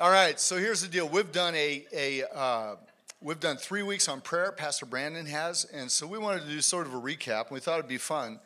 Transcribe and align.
All 0.00 0.10
right, 0.10 0.40
so 0.40 0.56
here's 0.56 0.80
the 0.80 0.88
deal. 0.88 1.06
We've 1.06 1.30
done 1.30 1.54
a, 1.54 1.84
a 1.92 2.24
uh, 2.34 2.76
we've 3.20 3.38
done 3.38 3.58
three 3.58 3.82
weeks 3.82 4.08
on 4.08 4.22
prayer. 4.22 4.50
Pastor 4.50 4.86
Brandon 4.86 5.26
has, 5.26 5.66
and 5.74 5.90
so 5.90 6.06
we 6.06 6.16
wanted 6.16 6.40
to 6.44 6.48
do 6.48 6.62
sort 6.62 6.86
of 6.86 6.94
a 6.94 6.96
recap. 6.98 7.50
We 7.50 7.60
thought 7.60 7.80
it'd 7.80 7.86
be 7.86 7.98
fun 7.98 8.40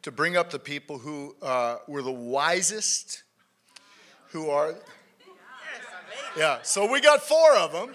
to 0.00 0.10
bring 0.10 0.38
up 0.38 0.48
the 0.48 0.58
people 0.58 0.96
who 0.96 1.36
uh, 1.42 1.76
were 1.86 2.00
the 2.00 2.10
wisest, 2.10 3.22
who 4.28 4.48
are. 4.48 4.76
Yeah, 6.38 6.60
so 6.62 6.90
we 6.90 7.02
got 7.02 7.20
four 7.20 7.54
of 7.54 7.72
them. 7.72 7.94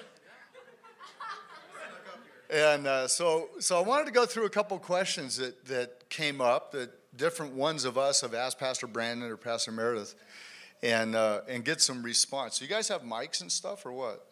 And 2.51 2.85
uh, 2.85 3.07
so, 3.07 3.49
so 3.57 3.79
I 3.79 3.81
wanted 3.81 4.05
to 4.05 4.11
go 4.11 4.27
through 4.27 4.45
a 4.45 4.51
couple 4.51 4.77
questions 4.77 5.35
that, 5.37 5.65
that 5.65 6.07
came 6.11 6.41
up 6.41 6.73
that 6.73 6.91
different 7.17 7.55
ones 7.55 7.85
of 7.85 7.97
us 7.97 8.21
have 8.21 8.35
asked 8.35 8.59
Pastor 8.59 8.85
Brandon 8.85 9.31
or 9.31 9.37
Pastor 9.37 9.71
Meredith 9.71 10.13
and, 10.81 11.15
uh, 11.15 11.41
and 11.47 11.63
get 11.65 11.81
some 11.81 12.03
response. 12.03 12.59
So 12.59 12.63
you 12.65 12.69
guys 12.69 12.87
have 12.87 13.01
mics 13.01 13.41
and 13.41 13.51
stuff 13.51 13.85
or 13.85 13.91
what? 13.91 14.25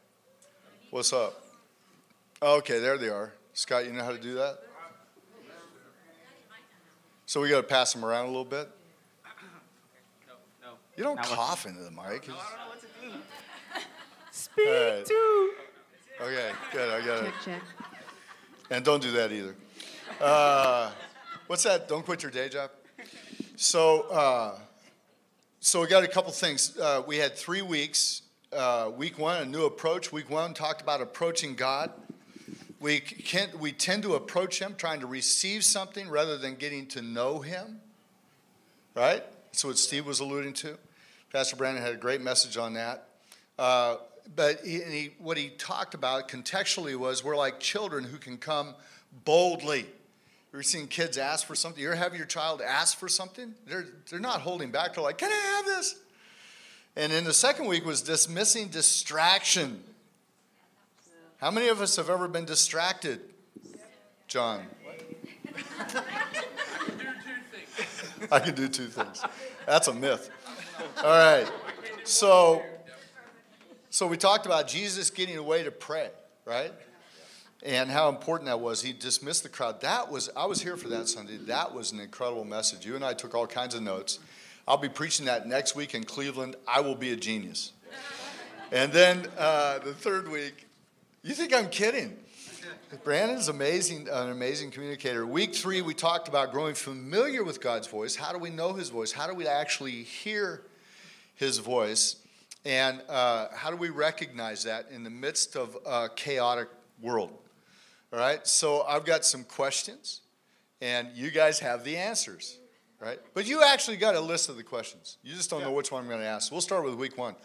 What's 0.89 1.11
up? 1.13 1.43
Okay, 2.41 2.79
there 2.79 2.97
they 2.97 3.09
are. 3.09 3.33
Scott, 3.53 3.85
you 3.85 3.91
know 3.91 4.03
how 4.03 4.11
to 4.11 4.19
do 4.19 4.35
that? 4.35 4.59
So 7.25 7.41
we 7.41 7.49
got 7.49 7.57
to 7.57 7.63
pass 7.63 7.91
them 7.91 8.05
around 8.05 8.25
a 8.25 8.27
little 8.29 8.45
bit? 8.45 8.69
No, 10.27 10.33
no. 10.61 10.73
You 10.95 11.03
don't 11.03 11.21
cough 11.21 11.65
into 11.65 11.81
the 11.81 11.91
mic. 11.91 11.97
No, 11.97 12.05
I 12.05 12.11
don't 12.11 12.27
know 12.27 12.35
what 12.69 12.79
to 12.79 12.87
do. 13.01 13.17
Speak 14.31 14.67
Alright. 14.67 15.05
to. 15.05 15.51
Okay, 16.21 16.51
good. 16.71 16.89
I 16.89 17.05
got 17.05 17.23
it. 17.25 17.33
Check, 17.43 17.61
check. 17.61 17.61
And 18.69 18.85
don't 18.85 19.01
do 19.01 19.11
that 19.11 19.31
either. 19.31 19.55
Uh, 20.21 20.91
what's 21.47 21.63
that? 21.63 21.87
Don't 21.87 22.05
quit 22.05 22.23
your 22.23 22.31
day 22.31 22.49
job. 22.49 22.71
So, 23.55 24.01
uh, 24.09 24.59
so 25.67 25.81
we 25.81 25.87
got 25.87 26.05
a 26.05 26.07
couple 26.07 26.31
things. 26.31 26.77
Uh, 26.79 27.03
we 27.05 27.17
had 27.17 27.35
three 27.35 27.61
weeks. 27.61 28.21
Uh, 28.53 28.89
week 28.95 29.19
one, 29.19 29.41
a 29.41 29.45
new 29.45 29.65
approach. 29.65 30.13
Week 30.13 30.29
one 30.29 30.53
talked 30.53 30.81
about 30.81 31.01
approaching 31.01 31.55
God. 31.55 31.91
We 32.79 33.01
can 33.01 33.49
we 33.59 33.73
tend 33.73 34.03
to 34.03 34.15
approach 34.15 34.59
Him 34.59 34.75
trying 34.77 35.01
to 35.01 35.07
receive 35.07 35.65
something 35.65 36.07
rather 36.07 36.37
than 36.37 36.55
getting 36.55 36.85
to 36.87 37.01
know 37.01 37.39
Him. 37.39 37.81
Right. 38.95 39.21
That's 39.47 39.65
what 39.65 39.77
Steve 39.77 40.05
was 40.05 40.21
alluding 40.21 40.53
to. 40.53 40.77
Pastor 41.33 41.57
Brandon 41.57 41.83
had 41.83 41.95
a 41.95 41.97
great 41.97 42.21
message 42.21 42.55
on 42.55 42.75
that. 42.75 43.09
Uh, 43.59 43.97
but 44.37 44.61
he, 44.63 44.81
he, 44.83 45.09
what 45.19 45.35
he 45.35 45.49
talked 45.49 45.93
about 45.93 46.29
contextually 46.29 46.95
was 46.95 47.25
we're 47.25 47.35
like 47.35 47.59
children 47.59 48.05
who 48.05 48.19
can 48.19 48.37
come 48.37 48.73
boldly. 49.25 49.85
You're 50.57 50.63
seeing 50.63 50.87
kids 50.87 51.19
ask 51.19 51.45
for 51.45 51.53
something. 51.53 51.79
You 51.79 51.89
ever 51.89 51.97
have 51.97 52.15
your 52.15 52.25
child 52.25 52.63
ask 52.63 52.97
for 52.97 53.07
something? 53.07 53.53
They're, 53.67 53.85
they're 54.09 54.19
not 54.19 54.41
holding 54.41 54.71
back. 54.71 54.95
They're 54.95 55.03
like, 55.03 55.19
can 55.19 55.31
I 55.31 55.55
have 55.55 55.65
this? 55.67 55.97
And 56.95 57.11
then 57.11 57.25
the 57.25 57.33
second 57.33 57.67
week 57.67 57.85
was 57.85 58.01
dismissing 58.01 58.69
distraction. 58.69 59.83
How 61.39 61.51
many 61.51 61.67
of 61.67 61.79
us 61.79 61.95
have 61.97 62.09
ever 62.09 62.27
been 62.27 62.45
distracted? 62.45 63.19
John. 64.27 64.63
I 68.31 68.39
can 68.39 68.55
do 68.55 68.67
two 68.67 68.87
things. 68.87 69.23
That's 69.67 69.89
a 69.89 69.93
myth. 69.93 70.31
All 71.03 71.03
right. 71.03 71.45
So, 72.03 72.63
so 73.91 74.07
we 74.07 74.17
talked 74.17 74.47
about 74.47 74.67
Jesus 74.67 75.11
getting 75.11 75.37
away 75.37 75.61
to 75.61 75.69
pray, 75.69 76.09
right? 76.45 76.73
And 77.63 77.89
how 77.89 78.09
important 78.09 78.47
that 78.47 78.59
was. 78.59 78.81
He 78.81 78.93
dismissed 78.93 79.43
the 79.43 79.49
crowd. 79.49 79.81
That 79.81 80.11
was, 80.11 80.29
I 80.35 80.45
was 80.45 80.61
here 80.61 80.77
for 80.77 80.89
that 80.89 81.07
Sunday. 81.07 81.37
That 81.37 81.73
was 81.73 81.91
an 81.91 81.99
incredible 81.99 82.45
message. 82.45 82.85
You 82.85 82.95
and 82.95 83.03
I 83.03 83.13
took 83.13 83.33
all 83.33 83.47
kinds 83.47 83.73
of 83.73 83.81
notes. 83.81 84.19
I'll 84.67 84.77
be 84.77 84.89
preaching 84.89 85.25
that 85.25 85.47
next 85.47 85.75
week 85.75 85.95
in 85.95 86.03
Cleveland. 86.03 86.55
I 86.67 86.81
will 86.81 86.95
be 86.95 87.13
a 87.13 87.15
genius. 87.15 87.71
And 88.71 88.91
then 88.91 89.25
uh, 89.37 89.79
the 89.79 89.93
third 89.93 90.29
week, 90.29 90.67
you 91.23 91.33
think 91.33 91.53
I'm 91.53 91.69
kidding? 91.69 92.17
Brandon's 93.03 93.47
amazing, 93.47 94.07
an 94.09 94.29
amazing 94.29 94.71
communicator. 94.71 95.25
Week 95.25 95.53
three, 95.55 95.81
we 95.81 95.93
talked 95.93 96.27
about 96.27 96.51
growing 96.51 96.75
familiar 96.75 97.43
with 97.43 97.59
God's 97.59 97.87
voice. 97.87 98.15
How 98.15 98.31
do 98.31 98.37
we 98.37 98.49
know 98.49 98.73
His 98.73 98.89
voice? 98.89 99.11
How 99.11 99.27
do 99.27 99.33
we 99.33 99.47
actually 99.47 100.03
hear 100.03 100.61
His 101.35 101.57
voice? 101.57 102.17
And 102.65 103.01
uh, 103.09 103.47
how 103.53 103.71
do 103.71 103.77
we 103.77 103.89
recognize 103.89 104.63
that 104.63 104.87
in 104.91 105.03
the 105.03 105.09
midst 105.09 105.55
of 105.55 105.77
a 105.85 106.09
chaotic 106.15 106.67
world? 107.01 107.31
All 108.13 108.19
right, 108.19 108.45
so 108.47 108.83
I've 108.83 109.03
got 109.03 109.25
some 109.25 109.43
questions, 109.43 110.21
and 110.81 111.09
you 111.13 111.29
guys 111.29 111.59
have 111.59 111.83
the 111.83 111.97
answers, 111.97 112.57
right? 113.01 113.19
But 113.33 113.45
you 113.45 113.63
actually 113.63 113.97
got 113.97 114.15
a 114.15 114.19
list 114.21 114.47
of 114.47 114.55
the 114.55 114.63
questions. 114.63 115.17
You 115.23 115.33
just 115.33 115.49
don't 115.49 115.61
know 115.61 115.73
which 115.73 115.91
one 115.91 116.03
I'm 116.03 116.09
going 116.09 116.21
to 116.21 116.25
ask. 116.25 116.51
We'll 116.51 116.61
start 116.61 116.85
with 116.85 116.95
week 116.95 117.17
one. 117.17 117.35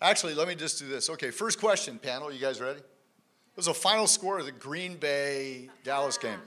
Actually, 0.00 0.34
let 0.34 0.46
me 0.46 0.54
just 0.54 0.78
do 0.78 0.86
this. 0.86 1.10
Okay, 1.10 1.30
first 1.30 1.58
question, 1.58 1.98
panel. 1.98 2.32
You 2.32 2.38
guys 2.38 2.60
ready? 2.60 2.78
It 2.78 3.56
was 3.56 3.66
a 3.66 3.74
final 3.74 4.06
score 4.06 4.38
of 4.38 4.44
the 4.46 4.52
Green 4.52 4.96
Bay 4.96 5.68
Dallas 5.82 6.16
game. 6.18 6.38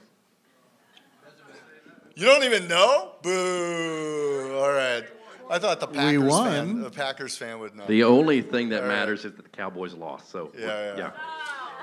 You 2.16 2.26
don't 2.26 2.44
even 2.44 2.68
know? 2.68 3.12
Boo! 3.22 4.58
All 4.60 4.72
right. 4.72 5.04
I 5.50 5.60
thought 5.60 5.80
the 5.80 5.88
Packers 5.88 6.22
fan, 6.22 6.28
won. 6.28 6.82
the 6.82 6.90
Packers 6.90 7.38
fan 7.38 7.60
would 7.60 7.76
know. 7.76 7.86
The 7.86 8.04
only 8.04 8.42
thing 8.42 8.70
that 8.70 8.82
All 8.84 8.90
right. 8.90 8.96
matters 8.96 9.24
is 9.24 9.34
that 9.34 9.44
the 9.44 9.50
Cowboys 9.50 9.94
lost. 9.94 10.30
So 10.32 10.52
Yeah, 10.58 10.98
yeah. 10.98 11.12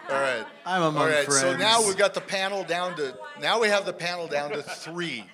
All 0.09 0.21
right. 0.21 0.47
I'm 0.67 0.83
among 0.83 1.03
All 1.03 1.09
right. 1.09 1.25
friends. 1.25 1.41
So 1.41 1.57
now 1.57 1.87
we've 1.87 1.97
got 1.97 2.15
the 2.15 2.21
panel 2.21 2.65
down 2.65 2.97
to 2.97 3.17
now 3.41 3.61
we 3.61 3.69
have 3.69 3.87
the 3.87 3.93
panel 3.93 4.27
down 4.27 4.51
to 4.51 4.63
three. 4.63 5.25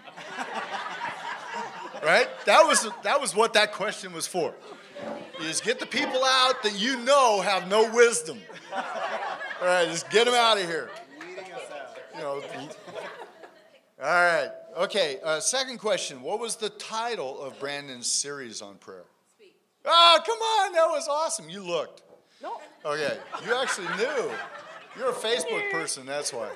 right? 2.03 2.29
That 2.47 2.67
was 2.67 2.89
that 3.03 3.21
was 3.21 3.35
what 3.35 3.55
that 3.55 3.73
question 3.73 4.13
was 4.13 4.27
for. 4.27 4.55
You 5.39 5.47
just 5.47 5.65
get 5.65 5.81
the 5.81 5.87
people 5.87 6.23
out 6.25 6.63
that 6.63 6.79
you 6.79 6.99
know 6.99 7.41
have 7.41 7.69
no 7.69 7.91
wisdom. 7.93 8.39
All 8.75 9.67
right, 9.67 9.89
just 9.89 10.11
get 10.11 10.27
them 10.27 10.35
out 10.35 10.59
of 10.59 10.65
here. 10.65 10.91
You 12.15 12.21
know. 12.21 12.43
All 14.03 14.09
right. 14.09 14.51
Okay. 14.79 15.19
Uh, 15.23 15.41
second 15.41 15.79
question. 15.79 16.23
What 16.23 16.39
was 16.41 16.57
the 16.57 16.71
title 16.71 17.41
of 17.41 17.59
Brandon's 17.59 18.07
series 18.07 18.63
on 18.63 18.77
prayer? 18.77 19.05
Oh, 19.85 20.19
come 20.25 20.39
on. 20.39 20.73
That 20.73 20.87
was 20.87 21.09
awesome. 21.09 21.49
You 21.49 21.63
looked. 21.63 22.03
No. 22.43 22.61
Okay. 22.85 23.19
You 23.45 23.55
actually 23.55 23.89
knew. 23.97 24.31
You're 24.99 25.11
a 25.11 25.15
Facebook 25.15 25.71
person, 25.71 26.07
that's 26.07 26.33
why. 26.33 26.51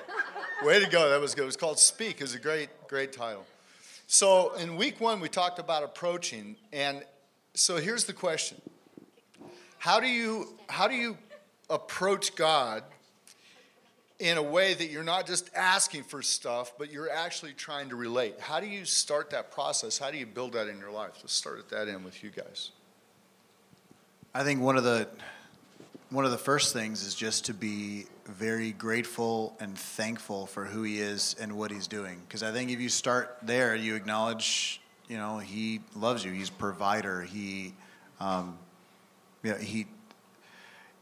Way 0.63 0.83
to 0.83 0.89
go. 0.89 1.09
That 1.09 1.21
was 1.21 1.35
good. 1.35 1.43
It 1.43 1.47
was 1.47 1.57
called 1.57 1.79
Speak. 1.79 2.15
It 2.15 2.21
was 2.21 2.35
a 2.35 2.39
great, 2.39 2.69
great 2.87 3.13
title. 3.13 3.45
So 4.07 4.53
in 4.55 4.75
week 4.75 4.99
one, 4.99 5.19
we 5.19 5.29
talked 5.29 5.59
about 5.59 5.83
approaching. 5.83 6.55
And 6.71 7.03
so 7.53 7.77
here's 7.77 8.05
the 8.05 8.13
question. 8.13 8.61
How 9.77 9.99
do 9.99 10.07
you 10.07 10.57
how 10.67 10.87
do 10.87 10.95
you 10.95 11.17
approach 11.69 12.35
God 12.35 12.83
in 14.19 14.37
a 14.37 14.43
way 14.43 14.73
that 14.73 14.87
you're 14.87 15.03
not 15.03 15.27
just 15.27 15.49
asking 15.55 16.03
for 16.03 16.21
stuff, 16.21 16.73
but 16.77 16.91
you're 16.91 17.11
actually 17.11 17.53
trying 17.53 17.89
to 17.89 17.95
relate? 17.95 18.39
How 18.39 18.59
do 18.59 18.67
you 18.67 18.85
start 18.85 19.29
that 19.31 19.51
process? 19.51 19.97
How 19.97 20.11
do 20.11 20.17
you 20.17 20.25
build 20.25 20.53
that 20.53 20.67
in 20.67 20.79
your 20.79 20.91
life? 20.91 21.11
Let's 21.21 21.33
start 21.33 21.59
at 21.59 21.69
that 21.69 21.87
end 21.87 22.03
with 22.03 22.23
you 22.23 22.29
guys. 22.29 22.71
I 24.33 24.43
think 24.43 24.61
one 24.61 24.77
of 24.77 24.83
the 24.83 25.07
one 26.09 26.25
of 26.25 26.31
the 26.31 26.37
first 26.37 26.73
things 26.73 27.03
is 27.03 27.15
just 27.15 27.45
to 27.45 27.53
be 27.53 28.05
very 28.25 28.71
grateful 28.71 29.55
and 29.59 29.77
thankful 29.77 30.45
for 30.45 30.65
who 30.65 30.83
he 30.83 30.99
is 30.99 31.35
and 31.39 31.57
what 31.57 31.71
he's 31.71 31.87
doing. 31.87 32.21
Because 32.27 32.43
I 32.43 32.51
think 32.51 32.69
if 32.71 32.79
you 32.79 32.89
start 32.89 33.37
there, 33.41 33.75
you 33.75 33.95
acknowledge, 33.95 34.81
you 35.07 35.17
know, 35.17 35.39
he 35.39 35.81
loves 35.95 36.23
you. 36.23 36.31
He's 36.31 36.49
provider. 36.49 37.21
He, 37.21 37.73
um, 38.19 38.57
you 39.43 39.51
know, 39.51 39.57
he 39.57 39.87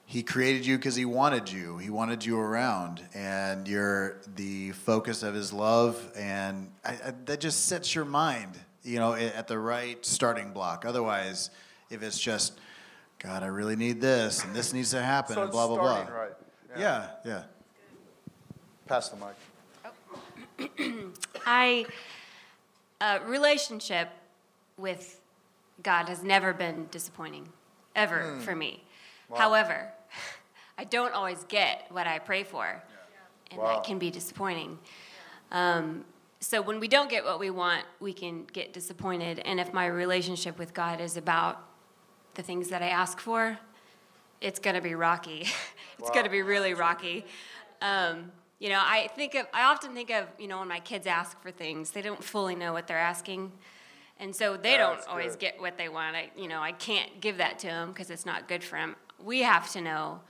he 0.06 0.22
created 0.22 0.66
you 0.66 0.78
because 0.78 0.96
he 0.96 1.06
wanted 1.06 1.50
you. 1.52 1.78
He 1.78 1.90
wanted 1.90 2.24
you 2.26 2.38
around, 2.38 3.02
and 3.14 3.68
you're 3.68 4.18
the 4.36 4.72
focus 4.72 5.24
of 5.24 5.34
his 5.34 5.52
love, 5.54 6.12
and 6.16 6.70
I, 6.84 6.92
I, 6.92 7.14
that 7.26 7.40
just 7.40 7.66
sets 7.66 7.96
your 7.96 8.06
mind, 8.06 8.60
you 8.84 9.00
know, 9.00 9.14
at 9.14 9.34
at 9.34 9.48
the 9.48 9.58
right 9.58 10.06
starting 10.06 10.52
block. 10.52 10.86
Otherwise, 10.86 11.50
if 11.90 12.04
it's 12.04 12.20
just 12.20 12.60
God, 13.24 13.42
I 13.42 13.48
really 13.48 13.76
need 13.78 14.02
this, 14.02 14.44
and 14.44 14.54
this 14.54 14.74
needs 14.74 14.92
to 14.92 15.02
happen, 15.02 15.38
and 15.38 15.50
blah 15.50 15.68
blah 15.68 15.78
blah. 15.78 16.14
right. 16.14 16.32
Yeah, 16.78 17.08
yeah. 17.26 17.44
Pass 18.88 19.10
the 19.10 19.18
mic. 19.18 20.70
I 21.46 21.86
uh, 23.00 23.20
relationship 23.26 24.10
with 24.78 25.22
God 25.84 26.10
has 26.10 26.22
never 26.24 26.54
been 26.54 26.88
disappointing, 26.92 27.48
ever 27.96 28.40
for 28.42 28.56
me. 28.56 28.84
However, 29.34 29.88
I 30.78 30.84
don't 30.84 31.14
always 31.14 31.44
get 31.46 31.86
what 31.90 32.08
I 32.08 32.20
pray 32.20 32.44
for, 32.44 32.84
and 33.52 33.60
Wow. 33.62 33.76
that 33.76 33.84
can 33.86 34.00
be 34.00 34.12
disappointing. 34.12 34.80
Um, 35.52 36.04
so 36.40 36.62
when 36.62 36.80
we 36.82 36.90
don't 36.90 37.10
get 37.10 37.24
what 37.24 37.40
we 37.40 37.50
want, 37.52 37.86
we 38.02 38.12
can 38.12 38.44
get 38.52 38.74
disappointed. 38.74 39.40
And 39.46 39.62
if 39.62 39.72
my 39.72 39.86
relationship 39.86 40.58
with 40.60 40.74
God 40.74 41.00
is 41.00 41.16
about 41.16 41.64
the 42.36 42.44
things 42.44 42.70
that 42.70 42.82
I 42.82 42.90
ask 42.90 43.20
for, 43.20 43.58
it's 44.42 44.60
going 44.60 44.76
to 44.76 44.82
be 44.82 44.96
rocky. 44.96 45.48
it's 46.00 46.10
going 46.10 46.26
to 46.26 46.32
be 46.32 46.42
really 46.42 46.74
rocky. 46.74 47.26
Um, 47.82 48.32
you 48.60 48.70
know, 48.70 48.80
I 48.82 49.10
think 49.16 49.36
of, 49.36 49.46
I 49.54 49.64
often 49.64 49.94
think 49.94 50.10
of, 50.10 50.26
you 50.40 50.48
know, 50.48 50.60
when 50.60 50.68
my 50.68 50.80
kids 50.80 51.06
ask 51.06 51.42
for 51.42 51.52
things, 51.52 51.92
they 51.92 52.02
don't 52.02 52.24
fully 52.24 52.56
know 52.56 52.72
what 52.72 52.88
they're 52.88 52.98
asking. 52.98 53.52
And 54.20 54.34
so 54.34 54.56
they 54.56 54.78
don't 54.78 55.06
always 55.08 55.34
good. 55.34 55.40
get 55.40 55.62
what 55.62 55.78
they 55.78 55.90
want. 55.90 56.16
I, 56.16 56.30
you 56.38 56.48
know, 56.48 56.62
I 56.62 56.72
can't 56.72 57.20
give 57.20 57.40
that 57.40 57.60
to 57.60 57.68
them 57.68 57.90
because 57.90 58.10
it's 58.10 58.26
not 58.26 58.48
good 58.48 58.64
for 58.64 58.78
them. 58.78 58.96
we 59.22 59.42
have 59.42 59.70
to 59.74 59.82
know 59.82 60.22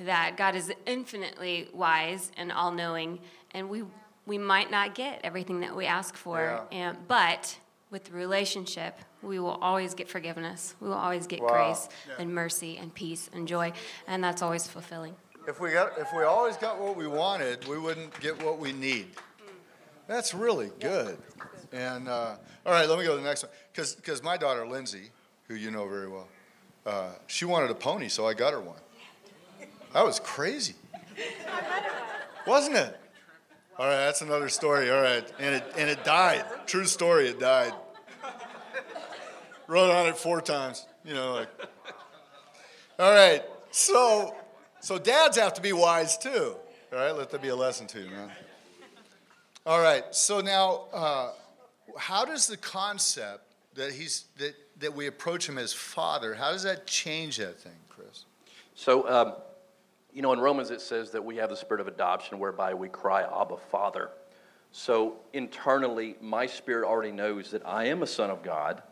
that 0.00 0.36
God 0.36 0.56
is 0.56 0.72
infinitely 0.84 1.68
wise 1.72 2.32
and 2.36 2.50
all 2.50 2.72
knowing, 2.72 3.20
and 3.52 3.68
we, 3.68 3.84
we 4.26 4.36
might 4.36 4.70
not 4.70 4.96
get 4.96 5.20
everything 5.22 5.60
that 5.60 5.76
we 5.76 5.86
ask 5.86 6.16
for. 6.16 6.40
Yeah. 6.72 6.78
And, 6.88 6.98
but 7.06 7.56
with 7.90 8.04
the 8.04 8.12
relationship, 8.12 8.98
we 9.22 9.38
will 9.38 9.58
always 9.60 9.94
get 9.94 10.08
forgiveness. 10.08 10.74
We 10.80 10.88
will 10.88 10.94
always 10.96 11.26
get 11.26 11.40
Wow. 11.40 11.48
grace 11.48 11.88
and 12.18 12.32
mercy 12.32 12.78
and 12.78 12.94
peace 12.94 13.28
and 13.32 13.46
joy, 13.48 13.72
and 14.06 14.22
that's 14.22 14.42
always 14.42 14.66
fulfilling. 14.66 15.16
If 15.48 15.60
we 15.60 15.72
got, 15.72 15.98
if 15.98 16.08
we 16.16 16.22
always 16.22 16.56
got 16.56 16.78
what 16.78 16.96
we 16.96 17.06
wanted, 17.06 17.66
we 17.66 17.78
wouldn't 17.78 18.18
get 18.20 18.40
what 18.42 18.58
we 18.58 18.72
need. 18.72 19.08
That's 20.06 20.34
really 20.34 20.70
good. 20.80 21.18
And 21.72 22.08
uh, 22.08 22.36
all 22.66 22.72
right, 22.72 22.88
let 22.88 22.98
me 22.98 23.04
go 23.04 23.16
to 23.16 23.22
the 23.22 23.26
next 23.28 23.44
one. 23.44 23.52
Because 23.72 24.22
my 24.22 24.36
daughter 24.36 24.66
Lindsay, 24.66 25.10
who 25.48 25.54
you 25.54 25.70
know 25.70 25.88
very 25.88 26.08
well, 26.08 26.28
uh, 26.86 27.10
she 27.26 27.44
wanted 27.44 27.70
a 27.70 27.74
pony, 27.74 28.08
so 28.08 28.26
I 28.26 28.34
got 28.34 28.52
her 28.52 28.60
one. 28.60 28.80
That 29.92 30.04
was 30.04 30.20
crazy, 30.20 30.74
wasn't 32.46 32.76
it? 32.76 32.96
All 33.80 33.86
right, 33.86 33.96
that's 33.96 34.20
another 34.20 34.50
story. 34.50 34.90
All 34.90 35.00
right, 35.00 35.26
and 35.38 35.54
it 35.54 35.72
and 35.78 35.88
it 35.88 36.04
died. 36.04 36.44
True 36.66 36.84
story, 36.84 37.28
it 37.28 37.40
died. 37.40 37.72
Rode 39.68 39.90
on 39.90 40.06
it 40.06 40.18
four 40.18 40.42
times. 40.42 40.86
You 41.02 41.14
know, 41.14 41.32
like. 41.32 41.48
All 42.98 43.10
right, 43.10 43.42
so 43.70 44.36
so 44.80 44.98
dads 44.98 45.38
have 45.38 45.54
to 45.54 45.62
be 45.62 45.72
wise 45.72 46.18
too. 46.18 46.56
All 46.92 46.98
right, 46.98 47.16
let 47.16 47.30
that 47.30 47.40
be 47.40 47.48
a 47.48 47.56
lesson 47.56 47.86
to 47.86 48.00
you, 48.00 48.10
man. 48.10 48.30
All 49.64 49.80
right, 49.80 50.04
so 50.14 50.42
now, 50.42 50.84
uh, 50.92 51.30
how 51.96 52.26
does 52.26 52.48
the 52.48 52.58
concept 52.58 53.44
that 53.76 53.92
he's 53.92 54.26
that 54.36 54.56
that 54.80 54.94
we 54.94 55.06
approach 55.06 55.48
him 55.48 55.56
as 55.56 55.72
father? 55.72 56.34
How 56.34 56.52
does 56.52 56.64
that 56.64 56.86
change 56.86 57.38
that 57.38 57.58
thing, 57.58 57.72
Chris? 57.88 58.26
So, 58.74 59.08
um, 59.08 59.36
you 60.12 60.22
know, 60.22 60.32
in 60.32 60.40
Romans 60.40 60.70
it 60.70 60.80
says 60.80 61.10
that 61.12 61.24
we 61.24 61.36
have 61.36 61.50
the 61.50 61.56
spirit 61.56 61.80
of 61.80 61.88
adoption 61.88 62.38
whereby 62.38 62.74
we 62.74 62.88
cry, 62.88 63.22
Abba, 63.22 63.56
Father. 63.70 64.10
So, 64.72 65.16
internally, 65.32 66.16
my 66.20 66.46
spirit 66.46 66.86
already 66.86 67.12
knows 67.12 67.50
that 67.50 67.66
I 67.66 67.86
am 67.86 68.02
a 68.02 68.06
son 68.06 68.30
of 68.30 68.42
God, 68.42 68.82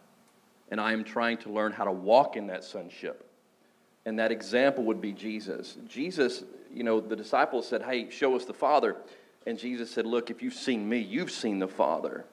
and 0.71 0.81
I 0.81 0.93
am 0.93 1.05
trying 1.05 1.39
to 1.39 1.51
learn 1.51 1.73
how 1.73 1.85
to 1.85 1.93
walk 1.93 2.37
in 2.37 2.49
that 2.49 2.65
sonship. 2.65 3.25
And 4.05 4.19
that 4.19 4.33
example 4.33 4.85
would 4.85 5.01
be 5.01 5.13
Jesus. 5.13 5.77
Jesus, 5.87 6.43
you 6.73 6.83
know, 6.83 7.01
the 7.01 7.15
disciples 7.15 7.69
said, 7.69 7.83
Hey, 7.83 8.11
show 8.11 8.35
us 8.35 8.45
the 8.45 8.55
Father. 8.55 8.97
And 9.47 9.59
Jesus 9.59 9.91
said, 9.91 10.07
Look, 10.07 10.31
if 10.31 10.43
you've 10.43 10.55
seen 10.55 10.89
me, 10.89 10.99
you've 10.99 11.31
seen 11.31 11.59
the 11.59 11.69
Father. 11.69 12.25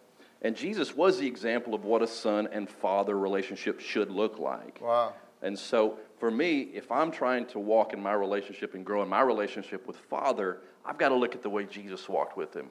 And 0.41 0.55
Jesus 0.55 0.95
was 0.95 1.19
the 1.19 1.27
example 1.27 1.73
of 1.73 1.85
what 1.85 2.01
a 2.01 2.07
son 2.07 2.47
and 2.51 2.69
father 2.69 3.17
relationship 3.17 3.79
should 3.79 4.11
look 4.11 4.37
like. 4.37 4.79
Wow. 4.79 5.13
And 5.45 5.57
so 5.57 5.99
for 6.17 6.31
me, 6.31 6.61
if 6.73 6.91
I'm 6.91 7.11
trying 7.11 7.45
to 7.47 7.59
walk 7.59 7.93
in 7.93 8.01
my 8.01 8.13
relationship 8.13 8.73
and 8.73 8.83
grow 8.83 9.03
in 9.03 9.07
my 9.07 9.21
relationship 9.21 9.85
with 9.85 9.95
Father, 9.95 10.57
I've 10.83 10.97
got 10.97 11.09
to 11.09 11.15
look 11.15 11.35
at 11.35 11.43
the 11.43 11.49
way 11.51 11.65
Jesus 11.65 12.09
walked 12.09 12.35
with 12.35 12.55
him. 12.55 12.65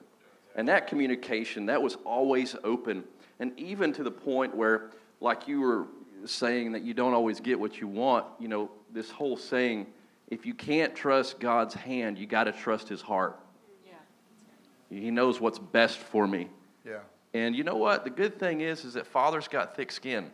And 0.57 0.67
that 0.67 0.85
communication, 0.85 1.65
that 1.67 1.81
was 1.81 1.95
always 2.03 2.53
open. 2.65 3.05
And 3.39 3.57
even 3.57 3.93
to 3.93 4.03
the 4.03 4.11
point 4.11 4.53
where, 4.53 4.91
like 5.21 5.47
you 5.47 5.61
were 5.61 5.87
saying, 6.25 6.73
that 6.73 6.81
you 6.81 6.93
don't 6.93 7.13
always 7.13 7.39
get 7.39 7.57
what 7.57 7.79
you 7.79 7.87
want, 7.87 8.25
you 8.39 8.49
know, 8.49 8.69
this 8.91 9.09
whole 9.09 9.37
saying, 9.37 9.87
if 10.27 10.45
you 10.45 10.53
can't 10.53 10.93
trust 10.93 11.39
God's 11.39 11.73
hand, 11.73 12.17
you 12.17 12.25
got 12.25 12.43
to 12.43 12.51
trust 12.51 12.89
his 12.89 13.01
heart. 13.01 13.39
Yeah. 13.85 14.99
He 14.99 15.11
knows 15.11 15.39
what's 15.39 15.59
best 15.59 15.97
for 15.97 16.27
me. 16.27 16.49
Yeah. 16.85 16.99
And 17.33 17.55
you 17.55 17.63
know 17.63 17.77
what? 17.77 18.03
The 18.03 18.09
good 18.09 18.37
thing 18.37 18.59
is, 18.59 18.83
is 18.83 18.95
that 18.95 19.07
Father's 19.07 19.47
got 19.47 19.77
thick 19.77 19.93
skin. 19.93 20.31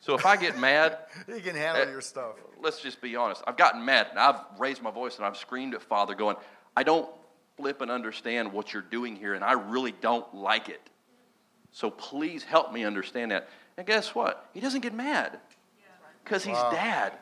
So 0.00 0.14
if 0.14 0.24
I 0.24 0.36
get 0.36 0.58
mad, 0.58 0.98
He 1.26 1.40
can 1.40 1.54
handle 1.54 1.86
Uh, 1.86 1.90
your 1.90 2.00
stuff. 2.00 2.36
let's 2.60 2.80
just 2.80 3.00
be 3.00 3.16
honest. 3.16 3.42
I've 3.46 3.56
gotten 3.56 3.84
mad 3.84 4.08
and 4.10 4.18
I've 4.18 4.40
raised 4.58 4.82
my 4.82 4.90
voice 4.90 5.16
and 5.16 5.26
I've 5.26 5.36
screamed 5.36 5.74
at 5.74 5.82
Father, 5.82 6.14
going, 6.14 6.36
I 6.76 6.82
don't 6.82 7.08
flip 7.56 7.80
and 7.82 7.90
understand 7.90 8.50
what 8.52 8.72
you're 8.72 8.80
doing 8.82 9.14
here, 9.14 9.34
and 9.34 9.44
I 9.44 9.52
really 9.52 9.92
don't 9.92 10.34
like 10.34 10.68
it. 10.70 10.80
So 11.72 11.90
please 11.90 12.42
help 12.42 12.72
me 12.72 12.84
understand 12.84 13.30
that. 13.32 13.48
And 13.76 13.86
guess 13.86 14.14
what? 14.14 14.48
He 14.54 14.60
doesn't 14.60 14.80
get 14.80 14.94
mad 14.94 15.38
because 16.24 16.42
he's 16.44 16.56
Wow. 16.56 16.70
dad. 16.70 17.12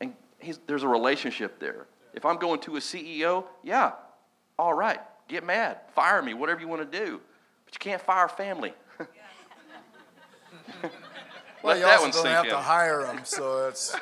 And 0.00 0.14
he's, 0.38 0.58
there's 0.66 0.82
a 0.84 0.88
relationship 0.88 1.58
there. 1.60 1.86
If 2.14 2.24
I'm 2.24 2.38
going 2.38 2.60
to 2.60 2.76
a 2.76 2.80
CEO, 2.80 3.44
yeah, 3.62 3.92
all 4.58 4.72
right, 4.74 5.00
get 5.28 5.44
mad, 5.44 5.80
fire 5.94 6.22
me, 6.22 6.32
whatever 6.34 6.60
you 6.60 6.68
want 6.68 6.90
to 6.90 6.98
do. 6.98 7.20
But 7.66 7.74
you 7.74 7.78
can't 7.78 8.00
fire 8.00 8.28
family. 8.28 8.72
Well, 11.62 11.74
Let 11.74 11.80
you 11.80 11.86
that 11.86 11.92
also 12.00 12.02
one 12.02 12.10
don't 12.10 12.22
sink 12.22 12.34
have 12.34 12.44
in. 12.44 12.50
to 12.50 12.56
hire 12.58 13.02
them, 13.04 13.20
so 13.24 13.64
that's 13.64 13.96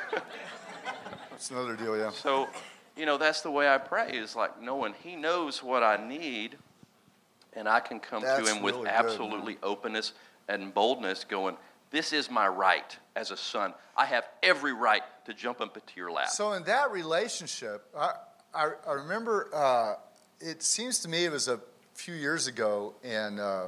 that's 1.31 1.51
another 1.51 1.77
deal. 1.77 1.97
Yeah. 1.97 2.11
So, 2.11 2.49
you 2.97 3.07
know, 3.07 3.19
that's 3.19 3.43
the 3.43 3.51
way 3.51 3.69
I 3.69 3.79
pray 3.79 4.13
is 4.13 4.35
like 4.35 4.61
knowing 4.63 4.95
He 5.03 5.17
knows 5.17 5.63
what 5.63 5.83
I 5.83 5.97
need, 5.97 6.57
and 7.53 7.69
I 7.69 7.81
can 7.81 8.01
come 8.01 8.23
That's 8.23 8.47
to 8.49 8.55
Him 8.55 8.63
with 8.63 8.75
really 8.75 8.87
good, 8.87 8.95
absolutely 8.95 9.59
openness 9.63 10.13
and 10.49 10.73
boldness, 10.75 11.25
going, 11.25 11.57
This 11.91 12.13
is 12.13 12.31
my 12.31 12.49
right 12.49 12.97
as 13.15 13.31
a 13.31 13.37
son. 13.37 13.75
I 13.97 14.07
have 14.07 14.25
every 14.43 14.73
right 14.73 15.03
to 15.27 15.35
jump 15.35 15.61
up 15.61 15.77
into 15.77 15.93
your 15.97 16.11
lap. 16.11 16.29
So 16.29 16.53
in 16.53 16.65
that 16.65 16.91
relationship, 16.91 17.85
I, 17.97 18.13
I, 18.55 18.71
I 18.87 18.93
remember 18.93 19.49
uh, 19.55 19.95
it 20.41 20.63
seems 20.63 21.01
to 21.01 21.09
me 21.09 21.25
it 21.25 21.33
was 21.33 21.49
a 21.49 21.61
few 21.95 22.15
years 22.15 22.47
ago, 22.47 22.95
and 23.05 23.39
uh, 23.39 23.67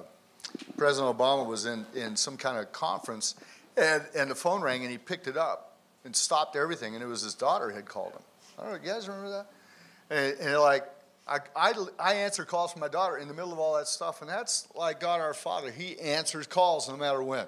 President 0.77 1.17
Obama 1.17 1.47
was 1.47 1.67
in, 1.67 1.87
in 1.95 2.17
some 2.17 2.37
kind 2.37 2.59
of 2.59 2.73
conference, 2.73 3.35
and, 3.77 4.03
and 4.15 4.31
the 4.31 4.35
phone 4.35 4.63
rang, 4.63 4.83
and 4.83 4.91
he 4.91 4.99
picked 4.99 5.27
it 5.27 5.37
up 5.37 5.79
and 6.05 6.15
stopped 6.15 6.57
everything, 6.57 6.95
and 6.95 7.03
it 7.03 7.07
was 7.07 7.23
his 7.23 7.35
daughter 7.35 7.71
had 7.71 7.87
called 7.87 8.13
him. 8.13 8.23
I 8.59 8.63
don't 8.63 8.73
know, 8.73 8.79
you 8.83 8.93
guys 8.93 9.09
remember 9.09 9.31
that? 9.31 9.47
And, 10.11 10.41
and 10.41 10.61
like, 10.61 10.85
I, 11.27 11.39
I, 11.55 11.73
I 11.99 12.15
answer 12.15 12.45
calls 12.45 12.73
from 12.73 12.81
my 12.81 12.89
daughter 12.89 13.17
in 13.17 13.29
the 13.29 13.35
middle 13.35 13.53
of 13.53 13.59
all 13.59 13.77
that 13.77 13.89
stuff, 13.89 14.21
and 14.21 14.31
that's 14.31 14.69
like 14.75 15.01
God 15.01 15.21
our 15.21 15.35
Father. 15.35 15.71
He 15.71 15.99
answers 16.01 16.47
calls 16.47 16.89
no 16.89 16.97
matter 16.97 17.23
when. 17.23 17.47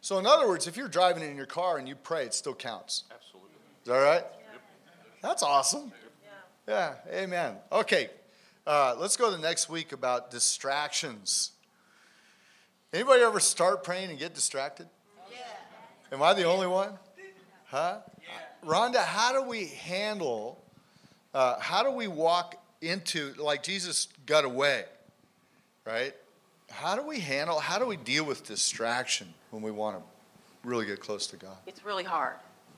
So, 0.00 0.18
in 0.18 0.26
other 0.26 0.46
words, 0.46 0.68
if 0.68 0.76
you're 0.76 0.88
driving 0.88 1.22
in 1.24 1.36
your 1.36 1.46
car 1.46 1.78
and 1.78 1.88
you 1.88 1.96
pray, 1.96 2.24
it 2.24 2.34
still 2.34 2.54
counts. 2.54 3.04
Absolutely. 3.12 3.50
Is 3.82 3.88
that 3.88 3.98
right? 3.98 4.24
That's 5.22 5.42
awesome. 5.42 5.92
Yeah, 6.68 6.94
amen. 7.12 7.56
Okay, 7.72 8.10
uh, 8.66 8.94
let's 8.98 9.16
go 9.16 9.34
to 9.34 9.40
next 9.40 9.68
week 9.68 9.92
about 9.92 10.30
distractions. 10.30 11.52
Anybody 12.92 13.22
ever 13.22 13.40
start 13.40 13.84
praying 13.84 14.10
and 14.10 14.18
get 14.18 14.34
distracted? 14.34 14.88
Am 16.12 16.22
I 16.22 16.34
the 16.34 16.44
only 16.44 16.66
one? 16.66 16.92
Huh? 17.66 17.98
Rhonda, 18.64 19.04
how 19.04 19.32
do 19.32 19.48
we 19.48 19.66
handle, 19.66 20.62
uh, 21.34 21.58
how 21.58 21.82
do 21.82 21.90
we 21.90 22.08
walk 22.08 22.56
into, 22.80 23.32
like 23.38 23.62
Jesus 23.62 24.08
got 24.24 24.44
away, 24.44 24.84
right? 25.84 26.14
How 26.70 26.96
do 26.96 27.02
we 27.02 27.20
handle, 27.20 27.58
how 27.58 27.78
do 27.78 27.86
we 27.86 27.96
deal 27.96 28.24
with 28.24 28.44
distraction 28.44 29.32
when 29.50 29.62
we 29.62 29.70
want 29.70 29.96
to 29.96 30.02
really 30.68 30.86
get 30.86 31.00
close 31.00 31.26
to 31.28 31.36
God? 31.36 31.56
It's 31.66 31.84
really 31.84 32.04
hard 32.04 32.36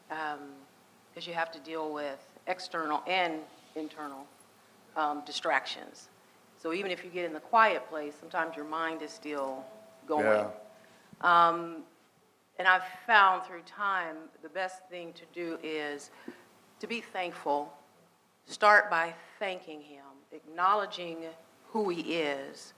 because 0.08 1.26
you 1.26 1.34
have 1.34 1.52
to 1.52 1.58
deal 1.60 1.92
with 1.92 2.18
external 2.46 3.02
and 3.06 3.34
internal 3.76 4.26
um, 4.96 5.22
distractions. 5.26 6.08
So 6.62 6.72
even 6.72 6.90
if 6.90 7.04
you 7.04 7.10
get 7.10 7.24
in 7.24 7.32
the 7.32 7.40
quiet 7.40 7.88
place, 7.88 8.14
sometimes 8.18 8.56
your 8.56 8.64
mind 8.64 9.02
is 9.02 9.12
still 9.12 9.64
going. 10.06 10.24
Yeah. 10.24 10.48
Um, 11.20 11.82
and 12.58 12.66
I've 12.66 12.82
found 13.06 13.44
through 13.44 13.62
time 13.62 14.16
the 14.42 14.48
best 14.48 14.82
thing 14.90 15.12
to 15.14 15.22
do 15.32 15.58
is 15.62 16.10
to 16.80 16.86
be 16.86 17.00
thankful. 17.00 17.72
Start 18.46 18.90
by 18.90 19.14
thanking 19.38 19.80
Him, 19.80 20.04
acknowledging 20.32 21.24
who 21.66 21.88
He 21.88 22.16
is, 22.16 22.72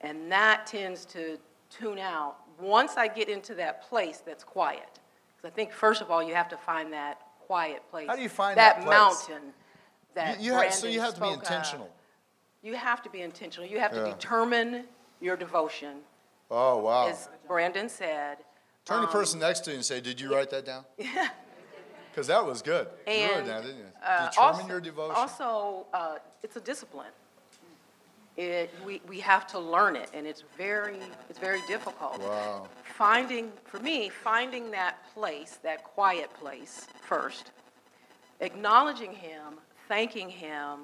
and 0.00 0.30
that 0.32 0.66
tends 0.66 1.04
to 1.06 1.38
tune 1.70 1.98
out 1.98 2.36
once 2.58 2.96
I 2.96 3.08
get 3.08 3.28
into 3.28 3.54
that 3.56 3.82
place 3.82 4.22
that's 4.24 4.44
quiet. 4.44 5.00
'Cause 5.36 5.44
I 5.44 5.50
think, 5.50 5.72
first 5.72 6.00
of 6.00 6.10
all, 6.10 6.22
you 6.22 6.34
have 6.34 6.48
to 6.48 6.56
find 6.56 6.92
that 6.92 7.20
quiet 7.46 7.88
place. 7.90 8.08
How 8.08 8.16
do 8.16 8.22
you 8.22 8.28
find 8.28 8.56
that 8.58 8.76
place? 8.76 8.86
mountain 8.88 9.52
that 10.14 10.40
You, 10.40 10.52
you 10.52 10.58
have, 10.58 10.72
so 10.74 10.86
you 10.86 11.00
have 11.00 11.14
to 11.14 11.20
be 11.20 11.26
spoke 11.26 11.36
of. 11.36 11.42
intentional. 11.42 11.90
You 12.62 12.76
have 12.76 13.02
to 13.02 13.10
be 13.10 13.20
intentional. 13.20 13.68
You 13.68 13.78
have 13.80 13.92
to 13.92 14.04
determine 14.04 14.88
your 15.20 15.36
devotion, 15.36 16.02
Oh, 16.50 16.78
wow. 16.78 17.08
as 17.08 17.28
Brandon 17.46 17.88
said. 17.88 18.38
Turn 18.84 19.00
the 19.00 19.06
Um, 19.06 19.12
person 19.12 19.40
next 19.40 19.60
to 19.60 19.70
you 19.70 19.76
and 19.76 19.84
say, 19.84 20.00
Did 20.00 20.20
you 20.20 20.32
write 20.34 20.50
that 20.50 20.64
down? 20.64 20.84
Because 22.10 22.28
that 22.28 22.46
was 22.46 22.62
good. 22.62 22.86
you 23.08 23.12
wrote 23.24 23.30
And, 23.38 23.46
down, 23.48 23.62
didn't 23.62 23.78
you? 23.78 23.86
Uh, 24.00 24.30
Determine 24.30 24.54
also, 24.54 24.68
your 24.68 24.80
devotion. 24.80 25.16
Also, 25.16 25.86
uh, 25.92 26.18
it's 26.44 26.54
a 26.54 26.60
discipline. 26.60 27.10
It, 28.36 28.70
we, 28.86 29.00
we 29.08 29.18
have 29.18 29.48
to 29.48 29.58
learn 29.58 29.96
it, 29.96 30.10
and 30.14 30.24
it's 30.24 30.44
very, 30.56 30.98
it's 31.28 31.40
very 31.40 31.58
difficult. 31.66 32.20
wow. 32.20 32.68
Finding, 32.84 33.50
for 33.64 33.80
me, 33.80 34.10
finding 34.10 34.70
that 34.70 35.12
place, 35.12 35.58
that 35.64 35.82
quiet 35.82 36.32
place 36.34 36.86
first, 37.02 37.50
acknowledging 38.40 39.10
Him, 39.12 39.54
thanking 39.88 40.28
Him, 40.28 40.82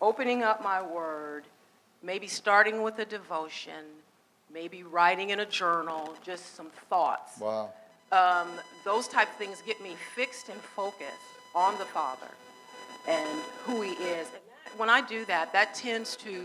opening 0.00 0.42
up 0.42 0.64
my 0.64 0.80
word, 0.80 1.44
maybe 2.02 2.26
starting 2.26 2.80
with 2.80 2.98
a 3.00 3.04
devotion, 3.04 3.84
maybe 4.52 4.82
writing 4.82 5.30
in 5.30 5.40
a 5.40 5.46
journal, 5.46 6.14
just 6.24 6.56
some 6.56 6.70
thoughts. 6.88 7.38
Wow. 7.40 7.70
um, 8.12 8.48
those 8.84 9.08
type 9.08 9.28
of 9.28 9.36
things 9.36 9.62
get 9.64 9.80
me 9.82 9.96
fixed 10.14 10.48
and 10.48 10.60
focused 10.60 11.16
on 11.54 11.78
the 11.78 11.84
Father 11.84 12.28
and 13.08 13.40
who 13.64 13.82
He 13.82 13.92
is. 13.92 14.28
That, 14.28 14.42
when 14.76 14.90
I 14.90 15.00
do 15.00 15.24
that, 15.26 15.52
that 15.52 15.74
tends 15.74 16.16
to 16.16 16.44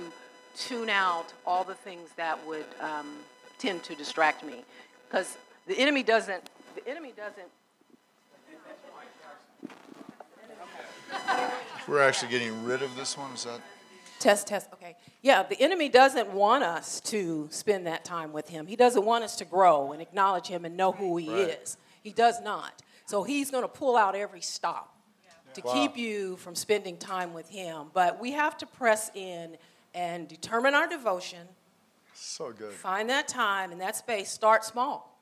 tune 0.55 0.89
out 0.89 1.33
all 1.45 1.63
the 1.63 1.73
things 1.73 2.09
that 2.15 2.45
would 2.47 2.65
um, 2.79 3.17
tend 3.57 3.83
to 3.83 3.95
distract 3.95 4.45
me, 4.45 4.63
because 5.07 5.37
the 5.67 5.77
enemy 5.77 6.03
doesn't. 6.03 6.49
The 6.75 6.87
enemy 6.87 7.13
doesn't. 7.15 7.49
We're 11.87 12.01
actually 12.01 12.31
getting 12.31 12.63
rid 12.63 12.81
of 12.81 12.95
this 12.95 13.17
one, 13.17 13.31
is 13.33 13.43
that? 13.43 13.61
Test, 14.19 14.47
test, 14.47 14.69
okay. 14.73 14.95
Yeah, 15.21 15.43
the 15.43 15.59
enemy 15.61 15.89
doesn't 15.89 16.31
want 16.31 16.63
us 16.63 16.99
to 17.01 17.47
spend 17.51 17.85
that 17.87 18.05
time 18.05 18.31
with 18.33 18.49
him. 18.49 18.65
He 18.67 18.75
doesn't 18.75 19.05
want 19.05 19.23
us 19.23 19.35
to 19.37 19.45
grow 19.45 19.91
and 19.91 20.01
acknowledge 20.01 20.47
him 20.47 20.65
and 20.65 20.75
know 20.77 20.91
who 20.91 21.17
he 21.17 21.29
Right. 21.29 21.59
is. 21.61 21.77
He 22.01 22.11
does 22.11 22.41
not. 22.41 22.81
So 23.05 23.23
he's 23.23 23.51
going 23.51 23.63
to 23.63 23.67
pull 23.67 23.97
out 23.97 24.15
every 24.15 24.41
stop 24.41 24.95
to 25.53 25.61
Wow. 25.61 25.73
keep 25.73 25.97
you 25.97 26.37
from 26.37 26.55
spending 26.55 26.97
time 26.97 27.33
with 27.33 27.49
him. 27.49 27.91
But 27.93 28.19
we 28.19 28.31
have 28.31 28.57
to 28.57 28.65
press 28.65 29.11
in 29.13 29.57
and 29.93 30.27
determine 30.27 30.73
our 30.73 30.87
devotion, 30.87 31.47
So 32.13 32.51
good. 32.51 32.73
find 32.73 33.09
that 33.09 33.27
time 33.27 33.71
and 33.71 33.79
that 33.81 33.95
space. 33.95 34.31
Start 34.31 34.65
small, 34.65 35.19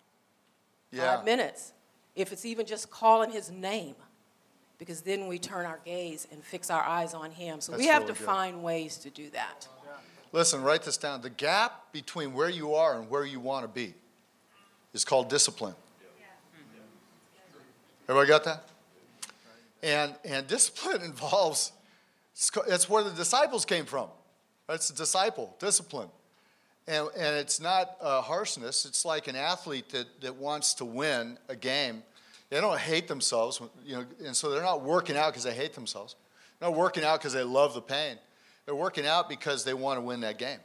Yeah. 0.92 1.18
five 1.18 1.26
minutes. 1.26 1.74
If 2.16 2.32
it's 2.32 2.46
even 2.46 2.66
just 2.66 2.90
calling 2.90 3.32
his 3.32 3.50
name, 3.52 3.96
because 4.84 5.00
then 5.00 5.28
we 5.28 5.40
turn 5.40 5.66
our 5.66 5.80
gaze 5.86 6.28
and 6.30 6.44
fix 6.44 6.70
our 6.70 6.84
eyes 6.84 7.14
on 7.14 7.32
him. 7.32 7.62
So 7.62 7.78
we 7.78 7.88
have 7.88 8.02
really 8.02 8.14
to 8.14 8.20
good. 8.20 8.26
find 8.26 8.62
ways 8.62 8.98
to 8.98 9.10
do 9.10 9.30
that. 9.30 9.66
Listen, 10.34 10.62
write 10.62 10.84
this 10.84 10.98
down. 10.98 11.22
The 11.22 11.30
gap 11.30 11.94
between 11.94 12.34
where 12.34 12.50
you 12.50 12.74
are 12.74 13.00
and 13.00 13.10
where 13.10 13.24
you 13.24 13.40
want 13.40 13.64
to 13.64 13.70
be 13.70 13.94
is 14.94 15.06
called 15.06 15.30
discipline. 15.30 15.76
Everybody 18.10 18.28
got 18.28 18.44
that? 18.44 18.64
And, 19.82 20.14
and 20.26 20.46
discipline 20.48 21.02
involves, 21.06 21.72
it's 22.68 22.90
where 22.90 23.04
the 23.04 23.12
disciples 23.12 23.64
came 23.64 23.86
from. 23.86 24.10
That's 24.68 24.90
a 24.90 24.96
disciple, 24.96 25.56
discipline. 25.60 26.10
And, 26.88 27.08
and 27.16 27.38
it's 27.38 27.62
not 27.62 27.96
uh, 28.02 28.22
harshness. 28.22 28.86
It's 28.86 29.06
like 29.06 29.30
an 29.30 29.38
athlete 29.38 29.90
that, 29.92 30.08
that 30.20 30.36
wants 30.36 30.74
to 30.76 30.86
win 30.86 31.38
a 31.48 31.56
game. 31.56 32.04
They 32.54 32.62
don't 32.62 32.80
hate 32.80 33.08
themselves, 33.08 33.60
you 33.84 33.96
know, 33.96 34.06
and 34.24 34.36
so 34.36 34.52
they're 34.52 34.62
not 34.62 34.84
working 34.84 35.18
out 35.18 35.32
because 35.32 35.44
they 35.44 35.56
hate 35.56 35.74
themselves. 35.74 36.16
They're 36.60 36.70
not 36.70 36.78
working 36.78 37.04
out 37.04 37.20
because 37.20 37.34
they 37.34 37.42
love 37.42 37.74
the 37.74 37.82
pain. 37.82 38.20
They're 38.68 38.76
working 38.76 39.08
out 39.08 39.28
because 39.28 39.64
they 39.64 39.74
want 39.74 39.98
to 39.98 40.02
win 40.02 40.20
that 40.20 40.38
game. 40.38 40.60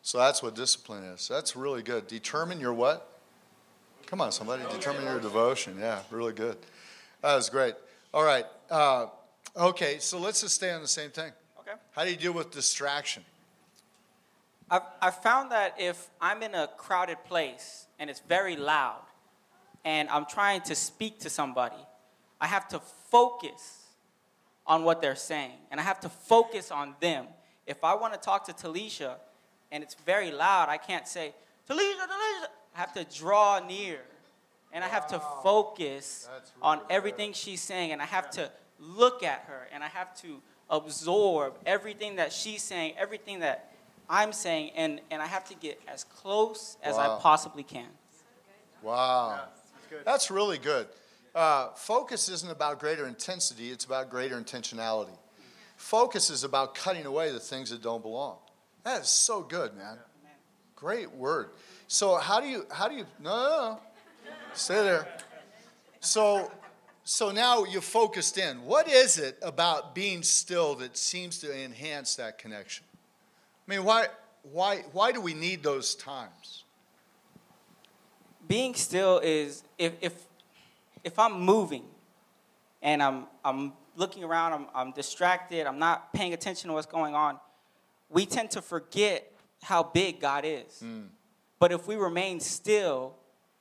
So 0.00 0.16
that's 0.16 0.42
what 0.42 0.54
discipline 0.54 1.04
is. 1.04 1.28
That's 1.28 1.56
really 1.56 1.82
good. 1.82 2.06
Determine 2.06 2.58
your 2.58 2.72
what? 2.72 3.06
Come 4.06 4.22
on, 4.22 4.32
somebody. 4.32 4.62
Determine 4.70 5.04
your 5.04 5.20
devotion. 5.20 5.76
Yeah, 5.78 6.00
really 6.10 6.32
good. 6.32 6.56
That 7.20 7.36
was 7.36 7.50
great. 7.50 7.74
All 8.14 8.24
right. 8.24 8.46
Uh, 8.70 9.08
okay, 9.54 9.98
so 9.98 10.18
let's 10.18 10.40
just 10.40 10.54
stay 10.54 10.70
on 10.70 10.80
the 10.80 10.88
same 10.88 11.10
thing. 11.10 11.32
Okay. 11.60 11.76
How 11.94 12.04
do 12.04 12.10
you 12.12 12.16
deal 12.16 12.32
with 12.32 12.50
distraction? 12.50 13.24
I've, 14.70 14.82
I've 15.02 15.22
found 15.22 15.52
that 15.52 15.74
if 15.78 16.08
I'm 16.18 16.42
in 16.42 16.54
a 16.54 16.66
crowded 16.78 17.18
place 17.26 17.88
and 17.98 18.08
it's 18.08 18.20
very 18.20 18.56
loud 18.56 19.02
and 19.84 20.08
I'm 20.08 20.26
trying 20.26 20.62
to 20.62 20.74
speak 20.74 21.20
to 21.20 21.30
somebody, 21.30 21.76
I 22.40 22.46
have 22.46 22.68
to 22.68 22.80
focus 23.10 23.84
on 24.66 24.84
what 24.84 25.00
they're 25.00 25.16
saying 25.16 25.52
and 25.70 25.78
I 25.78 25.82
have 25.82 26.00
to 26.00 26.08
focus 26.08 26.70
on 26.70 26.94
them. 27.00 27.26
If 27.66 27.84
I 27.84 27.94
want 27.94 28.14
to 28.14 28.20
talk 28.20 28.46
to 28.46 28.52
Talisha 28.52 29.16
and 29.70 29.82
it's 29.82 29.94
very 30.06 30.30
loud, 30.30 30.68
I 30.68 30.78
can't 30.78 31.06
say, 31.06 31.34
Talisha, 31.68 31.78
Talisha. 31.78 32.46
I 32.74 32.80
have 32.80 32.92
to 32.94 33.04
draw 33.16 33.60
near 33.66 34.00
and 34.72 34.82
I 34.82 34.88
have 34.88 35.06
to 35.08 35.20
focus 35.42 36.28
That's 36.32 36.52
on 36.60 36.78
really 36.78 36.90
everything 36.90 37.32
she's 37.32 37.60
saying 37.60 37.92
and 37.92 38.02
I 38.02 38.06
have 38.06 38.30
to 38.32 38.50
look 38.80 39.22
at 39.22 39.44
her 39.46 39.68
and 39.72 39.84
I 39.84 39.88
have 39.88 40.18
to 40.22 40.40
absorb 40.70 41.58
everything 41.66 42.16
that 42.16 42.32
she's 42.32 42.62
saying, 42.62 42.94
everything 42.98 43.40
that 43.40 43.70
I'm 44.08 44.32
saying, 44.32 44.72
and, 44.76 45.00
and 45.10 45.22
I 45.22 45.26
have 45.26 45.44
to 45.48 45.54
get 45.54 45.80
as 45.88 46.04
close 46.04 46.76
as 46.82 46.96
Wow. 46.96 47.16
I 47.16 47.22
possibly 47.22 47.62
can. 47.62 47.88
Wow. 48.82 49.40
That's 50.04 50.30
really 50.30 50.58
good. 50.58 50.86
Uh, 51.34 51.70
focus 51.74 52.28
isn't 52.28 52.50
about 52.50 52.78
greater 52.78 53.06
intensity, 53.06 53.70
it's 53.70 53.84
about 53.84 54.08
greater 54.10 54.40
intentionality. 54.40 55.16
Focus 55.76 56.30
is 56.30 56.44
about 56.44 56.74
cutting 56.74 57.06
away 57.06 57.32
the 57.32 57.40
things 57.40 57.70
that 57.70 57.82
don't 57.82 58.02
belong. 58.02 58.36
That 58.84 59.02
is 59.02 59.08
so 59.08 59.42
good, 59.42 59.76
man. 59.76 59.98
Great 60.76 61.10
word. 61.12 61.50
So 61.88 62.16
how 62.16 62.40
do 62.40 62.46
you 62.46 62.66
how 62.70 62.88
do 62.88 62.94
you 62.94 63.06
no 63.20 63.30
no 63.30 63.48
no. 63.48 63.80
Stay 64.52 64.82
there. 64.82 65.08
So 66.00 66.50
so 67.04 67.30
now 67.30 67.64
you're 67.64 67.82
focused 67.82 68.38
in. 68.38 68.64
What 68.64 68.88
is 68.88 69.18
it 69.18 69.38
about 69.42 69.94
being 69.94 70.22
still 70.22 70.74
that 70.76 70.96
seems 70.96 71.38
to 71.40 71.64
enhance 71.64 72.16
that 72.16 72.38
connection? 72.38 72.84
I 73.66 73.70
mean, 73.70 73.84
why 73.84 74.06
why 74.42 74.84
why 74.92 75.12
do 75.12 75.20
we 75.20 75.34
need 75.34 75.62
those 75.62 75.94
times? 75.94 76.64
Being 78.46 78.74
still 78.74 79.18
is 79.18 79.63
if 79.78 79.92
if 80.00 80.14
if 81.02 81.18
I'm 81.18 81.40
moving 81.40 81.84
and 82.82 83.02
I'm 83.02 83.26
I'm 83.44 83.72
looking 83.96 84.24
around, 84.24 84.52
I'm 84.52 84.66
I'm 84.74 84.92
distracted, 84.92 85.66
I'm 85.66 85.78
not 85.78 86.12
paying 86.12 86.34
attention 86.34 86.68
to 86.68 86.74
what's 86.74 86.86
going 86.86 87.14
on, 87.14 87.38
we 88.08 88.26
tend 88.26 88.50
to 88.52 88.62
forget 88.62 89.30
how 89.62 89.82
big 89.82 90.20
God 90.20 90.44
is. 90.46 90.80
Hmm. 90.80 91.02
But 91.58 91.72
if 91.72 91.86
we 91.86 91.96
remain 91.96 92.40
still 92.40 93.14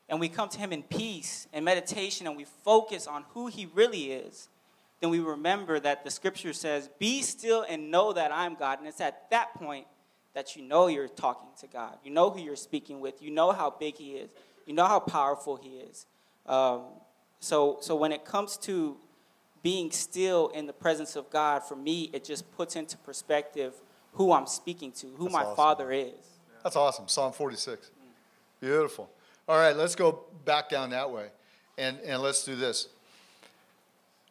and 0.09 0.19
we 0.19 0.29
come 0.29 0.49
to 0.49 0.59
Him 0.59 0.73
in 0.73 0.83
peace 0.83 1.47
and 1.53 1.63
meditation 1.63 2.27
and 2.27 2.35
we 2.35 2.45
focus 2.45 3.07
on 3.07 3.25
who 3.29 3.47
He 3.47 3.65
really 3.73 4.11
is, 4.11 4.49
then 4.99 5.09
we 5.09 5.19
remember 5.19 5.79
that 5.79 6.03
the 6.03 6.11
scripture 6.11 6.53
says, 6.53 6.89
Be 6.99 7.21
still 7.21 7.65
and 7.67 7.91
know 7.91 8.13
that 8.13 8.31
I'm 8.31 8.55
God. 8.55 8.79
And 8.79 8.87
it's 8.87 9.01
at 9.01 9.29
that 9.31 9.53
point 9.55 9.87
that 10.33 10.55
you 10.55 10.63
know 10.63 10.87
you're 10.87 11.07
talking 11.07 11.49
to 11.59 11.67
God. 11.67 11.97
You 12.03 12.11
know 12.11 12.29
who 12.29 12.39
you're 12.39 12.55
speaking 12.55 12.99
with. 12.99 13.21
You 13.21 13.31
know 13.31 13.51
how 13.51 13.69
big 13.69 13.95
He 13.95 14.11
is. 14.11 14.29
You 14.65 14.73
know 14.73 14.85
how 14.85 14.99
powerful 14.99 15.57
He 15.57 15.77
is. 15.77 16.05
Um, 16.45 16.83
so, 17.39 17.77
so 17.81 17.95
when 17.95 18.11
it 18.11 18.25
comes 18.25 18.57
to 18.57 18.97
being 19.61 19.91
still 19.91 20.49
in 20.49 20.65
the 20.65 20.73
presence 20.73 21.15
of 21.15 21.29
God, 21.29 21.63
for 21.63 21.75
me, 21.75 22.09
it 22.13 22.23
just 22.23 22.49
puts 22.55 22.75
into 22.75 22.97
perspective 22.97 23.73
who 24.13 24.31
I'm 24.31 24.47
speaking 24.47 24.91
to, 24.93 25.07
who 25.07 25.25
That's 25.25 25.33
my 25.33 25.43
awesome. 25.43 25.55
Father 25.55 25.91
is. 25.91 26.13
That's 26.63 26.75
awesome. 26.75 27.07
Psalm 27.07 27.33
46. 27.33 27.91
Beautiful. 28.59 29.09
All 29.47 29.57
right, 29.57 29.75
let's 29.75 29.95
go 29.95 30.23
back 30.45 30.69
down 30.69 30.91
that 30.91 31.11
way. 31.11 31.27
And, 31.77 31.99
and 32.01 32.21
let's 32.21 32.43
do 32.45 32.55
this. 32.55 32.87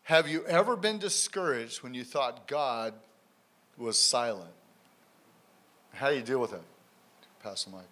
Have 0.05 0.29
you 0.29 0.45
ever 0.47 0.77
been 0.77 0.99
discouraged 0.99 1.83
when 1.83 1.95
you 1.95 2.05
thought 2.05 2.47
God 2.47 2.95
was 3.77 3.99
silent? 3.99 4.51
How 5.93 6.11
do 6.11 6.17
you 6.17 6.23
deal 6.23 6.41
with 6.41 6.53
it? 6.53 6.63
Pass 7.43 7.65
the 7.65 7.73
mic. 7.73 7.87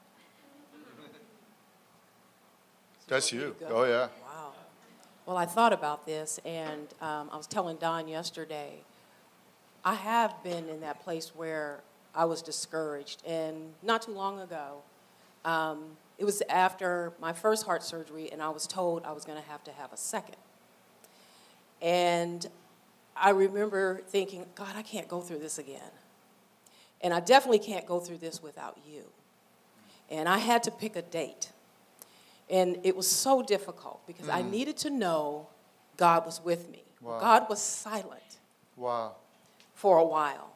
That's 3.10 3.32
you. 3.32 3.56
Oh, 3.68 3.82
yeah. 3.82 4.06
Wow. 4.24 4.52
Well, 5.26 5.36
I 5.36 5.44
thought 5.44 5.72
about 5.72 6.06
this, 6.06 6.38
and 6.44 6.86
um, 7.00 7.28
I 7.32 7.36
was 7.36 7.48
telling 7.48 7.76
Don 7.76 8.06
yesterday. 8.06 8.84
I 9.84 9.94
have 9.94 10.40
been 10.44 10.68
in 10.68 10.80
that 10.82 11.00
place 11.00 11.32
where 11.34 11.80
I 12.14 12.26
was 12.26 12.40
discouraged, 12.40 13.24
and 13.26 13.74
not 13.82 14.02
too 14.02 14.12
long 14.12 14.38
ago, 14.38 14.82
um, 15.44 15.96
it 16.18 16.24
was 16.24 16.40
after 16.48 17.12
my 17.20 17.32
first 17.32 17.66
heart 17.66 17.82
surgery, 17.82 18.30
and 18.30 18.40
I 18.40 18.50
was 18.50 18.68
told 18.68 19.04
I 19.04 19.10
was 19.10 19.24
going 19.24 19.42
to 19.42 19.48
have 19.48 19.64
to 19.64 19.72
have 19.72 19.92
a 19.92 19.96
second. 19.96 20.36
And 21.82 22.46
I 23.16 23.30
remember 23.30 24.02
thinking, 24.06 24.46
God, 24.54 24.76
I 24.76 24.82
can't 24.82 25.08
go 25.08 25.20
through 25.20 25.40
this 25.40 25.58
again. 25.58 25.90
And 27.00 27.12
I 27.12 27.18
definitely 27.18 27.58
can't 27.58 27.86
go 27.86 27.98
through 27.98 28.18
this 28.18 28.40
without 28.40 28.78
you. 28.88 29.02
And 30.08 30.28
I 30.28 30.38
had 30.38 30.62
to 30.64 30.70
pick 30.70 30.94
a 30.94 31.02
date. 31.02 31.50
And 32.50 32.78
it 32.82 32.96
was 32.96 33.08
so 33.08 33.42
difficult 33.42 34.04
because 34.06 34.28
I 34.28 34.42
needed 34.42 34.76
to 34.78 34.90
know 34.90 35.46
God 35.96 36.26
was 36.26 36.40
with 36.42 36.68
me. 36.70 36.82
Wow. 37.00 37.20
God 37.20 37.46
was 37.48 37.60
silent 37.62 38.38
Wow. 38.76 39.14
for 39.74 39.98
a 39.98 40.04
while. 40.04 40.48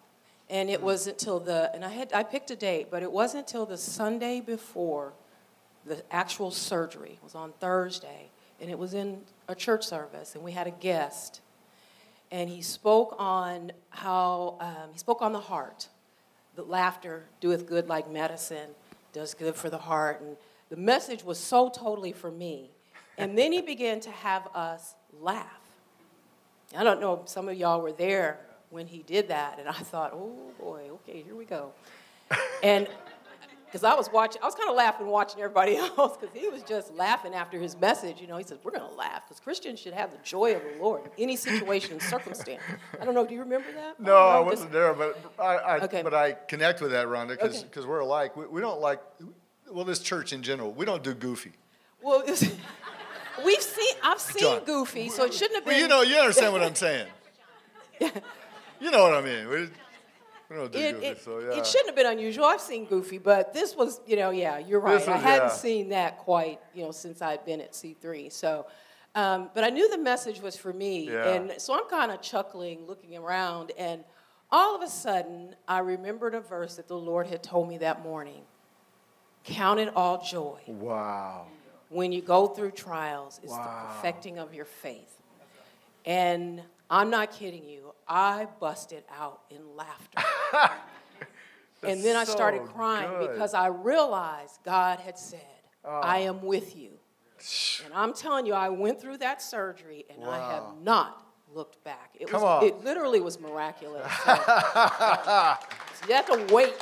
And 0.50 0.68
it 0.68 0.82
wasn't 0.82 1.20
until 1.20 1.40
the, 1.40 1.70
and 1.74 1.84
I 1.84 1.88
had, 1.88 2.12
I 2.12 2.22
picked 2.22 2.50
a 2.50 2.56
date, 2.56 2.88
but 2.90 3.02
it 3.02 3.10
wasn't 3.10 3.46
until 3.46 3.64
the 3.64 3.78
Sunday 3.78 4.40
before 4.40 5.12
the 5.86 6.02
actual 6.10 6.50
surgery. 6.50 7.12
It 7.12 7.22
was 7.22 7.34
on 7.34 7.52
Thursday, 7.60 8.28
and 8.60 8.70
it 8.70 8.78
was 8.78 8.92
in 8.92 9.22
a 9.48 9.54
church 9.54 9.86
service, 9.86 10.34
and 10.34 10.44
we 10.44 10.52
had 10.52 10.66
a 10.66 10.70
guest. 10.70 11.40
And 12.30 12.50
he 12.50 12.60
spoke 12.60 13.14
on 13.18 13.72
how, 13.90 14.56
um, 14.60 14.90
he 14.92 14.98
spoke 14.98 15.22
on 15.22 15.32
the 15.32 15.40
heart. 15.40 15.88
The 16.56 16.62
laughter 16.64 17.24
doeth 17.40 17.66
good 17.66 17.88
like 17.88 18.10
medicine, 18.10 18.70
does 19.12 19.34
good 19.34 19.54
for 19.54 19.70
the 19.70 19.78
heart. 19.78 20.20
And 20.20 20.36
the 20.74 20.80
message 20.80 21.22
was 21.22 21.38
so 21.38 21.68
totally 21.68 22.10
for 22.10 22.32
me. 22.32 22.68
And 23.16 23.38
then 23.38 23.52
he 23.52 23.62
began 23.62 24.00
to 24.00 24.10
have 24.10 24.48
us 24.56 24.96
laugh. 25.20 25.46
I 26.76 26.82
don't 26.82 27.00
know 27.00 27.20
if 27.22 27.28
some 27.28 27.48
of 27.48 27.56
y'all 27.56 27.80
were 27.80 27.92
there 27.92 28.40
when 28.70 28.88
he 28.88 29.04
did 29.04 29.28
that, 29.28 29.60
and 29.60 29.68
I 29.68 29.72
thought, 29.72 30.10
oh 30.12 30.52
boy, 30.58 30.88
okay, 30.94 31.22
here 31.22 31.36
we 31.36 31.44
go. 31.44 31.70
And 32.60 32.88
because 33.66 33.84
I 33.84 33.94
was 33.94 34.10
watching, 34.10 34.42
I 34.42 34.46
was 34.46 34.56
kind 34.56 34.68
of 34.68 34.74
laughing 34.74 35.06
watching 35.06 35.40
everybody 35.40 35.76
else 35.98 36.16
because 36.16 36.34
he 36.34 36.48
was 36.48 36.64
just 36.64 36.92
laughing 36.92 37.34
after 37.34 37.56
his 37.56 37.76
message. 37.76 38.20
You 38.20 38.26
know, 38.26 38.36
he 38.36 38.42
said, 38.42 38.58
We're 38.64 38.72
going 38.72 38.88
to 38.90 38.96
laugh 38.96 39.22
because 39.28 39.38
Christians 39.38 39.78
should 39.78 39.92
have 39.94 40.10
the 40.10 40.18
joy 40.24 40.56
of 40.56 40.62
the 40.64 40.82
Lord 40.82 41.02
in 41.04 41.10
any 41.18 41.36
situation 41.36 41.92
and 41.92 42.02
circumstance. 42.02 42.62
I 43.00 43.04
don't 43.04 43.14
know, 43.14 43.24
do 43.24 43.34
you 43.34 43.40
remember 43.40 43.70
that? 43.70 44.00
No, 44.00 44.16
I 44.16 44.34
don't 44.38 44.46
wasn't 44.46 44.72
there, 44.72 44.92
but 44.92 45.24
I, 45.38 45.44
I 45.56 45.78
Okay. 45.82 46.02
but 46.02 46.14
I 46.14 46.32
connect 46.32 46.80
with 46.80 46.90
that, 46.90 47.06
Rhonda, 47.06 47.28
because 47.28 47.64
Okay. 47.64 47.86
we're 47.86 48.00
alike. 48.00 48.36
We, 48.36 48.46
we 48.46 48.60
don't 48.60 48.80
like, 48.80 49.00
well, 49.70 49.84
this 49.84 49.98
church 49.98 50.32
in 50.32 50.42
general, 50.42 50.72
we 50.72 50.84
don't 50.84 51.02
do 51.02 51.14
goofy. 51.14 51.52
Well, 52.02 52.22
we've 53.44 53.62
seen, 53.62 53.94
I've 54.02 54.20
seen 54.20 54.40
John. 54.40 54.64
Goofy, 54.64 55.08
so 55.08 55.24
it 55.24 55.34
shouldn't 55.34 55.56
have 55.56 55.64
been. 55.64 55.74
Well, 55.74 55.80
you 55.80 55.88
know, 55.88 56.02
you 56.02 56.16
understand 56.16 56.52
what 56.52 56.62
I'm 56.62 56.74
saying. 56.74 57.08
You 58.80 58.90
know 58.90 59.04
what 59.04 59.14
I 59.14 59.22
mean. 59.22 59.48
We, 59.48 59.56
we 60.50 60.56
don't 60.56 60.70
do 60.70 60.78
it, 60.78 60.94
goofy, 60.94 61.06
it, 61.06 61.22
so 61.22 61.38
yeah. 61.38 61.58
it 61.58 61.66
shouldn't 61.66 61.88
have 61.88 61.96
been 61.96 62.06
unusual. 62.06 62.44
I've 62.44 62.60
seen 62.60 62.84
Goofy, 62.84 63.16
but 63.16 63.54
this 63.54 63.74
was, 63.74 64.00
you 64.06 64.16
know, 64.16 64.28
yeah, 64.28 64.58
you're 64.58 64.80
right. 64.80 64.98
This 64.98 65.08
I 65.08 65.16
hadn't 65.16 65.48
yeah. 65.48 65.54
seen 65.54 65.88
that 65.90 66.18
quite, 66.18 66.60
you 66.74 66.84
know, 66.84 66.90
since 66.90 67.22
I'd 67.22 67.46
been 67.46 67.62
at 67.62 67.72
C3. 67.72 68.30
So, 68.30 68.66
um, 69.14 69.48
but 69.54 69.64
I 69.64 69.70
knew 69.70 69.88
the 69.90 69.96
message 69.96 70.40
was 70.40 70.56
for 70.56 70.72
me. 70.72 71.08
Yeah. 71.08 71.30
And 71.30 71.52
so 71.56 71.74
I'm 71.74 71.88
kind 71.88 72.12
of 72.12 72.20
chuckling, 72.20 72.86
looking 72.86 73.16
around, 73.16 73.72
and 73.78 74.04
all 74.50 74.76
of 74.76 74.82
a 74.82 74.88
sudden, 74.88 75.56
I 75.66 75.78
remembered 75.78 76.34
a 76.34 76.40
verse 76.40 76.76
that 76.76 76.88
the 76.88 76.98
Lord 76.98 77.26
had 77.26 77.42
told 77.42 77.68
me 77.68 77.78
that 77.78 78.02
morning 78.02 78.42
Count 79.44 79.78
it 79.80 79.92
all 79.94 80.22
joy 80.22 80.58
Wow. 80.66 81.46
when 81.90 82.12
you 82.12 82.22
go 82.22 82.46
through 82.48 82.70
trials, 82.72 83.38
it's 83.42 83.52
the 83.52 83.58
perfecting 83.86 84.38
of 84.38 84.54
your 84.54 84.64
faith. 84.64 85.20
And 86.06 86.62
I'm 86.90 87.10
not 87.10 87.32
kidding 87.32 87.64
you, 87.68 87.94
I 88.08 88.46
busted 88.60 89.04
out 89.18 89.40
in 89.50 89.76
laughter. 89.76 90.22
and 91.82 92.02
then 92.02 92.16
I 92.16 92.24
started 92.24 92.62
crying 92.62 93.10
good. 93.18 93.32
because 93.32 93.54
I 93.54 93.68
realized 93.68 94.60
God 94.64 94.98
had 95.00 95.18
said, 95.18 95.40
oh. 95.84 96.00
I 96.02 96.18
am 96.20 96.42
with 96.42 96.76
you. 96.76 96.90
And 97.84 97.92
I'm 97.92 98.14
telling 98.14 98.46
you, 98.46 98.54
I 98.54 98.68
went 98.70 99.00
through 99.00 99.18
that 99.18 99.42
surgery 99.42 100.06
and 100.08 100.24
I 100.24 100.38
have 100.52 100.64
not 100.82 101.26
looked 101.52 101.82
back. 101.84 102.14
It 102.18 102.28
Come 102.28 102.42
was 102.42 102.62
on. 102.62 102.64
it 102.68 102.84
literally 102.84 103.20
was 103.20 103.38
miraculous. 103.38 104.10
So, 104.24 104.34
so 104.34 104.36
you 106.08 106.14
have 106.14 106.26
to 106.26 106.54
wait 106.54 106.74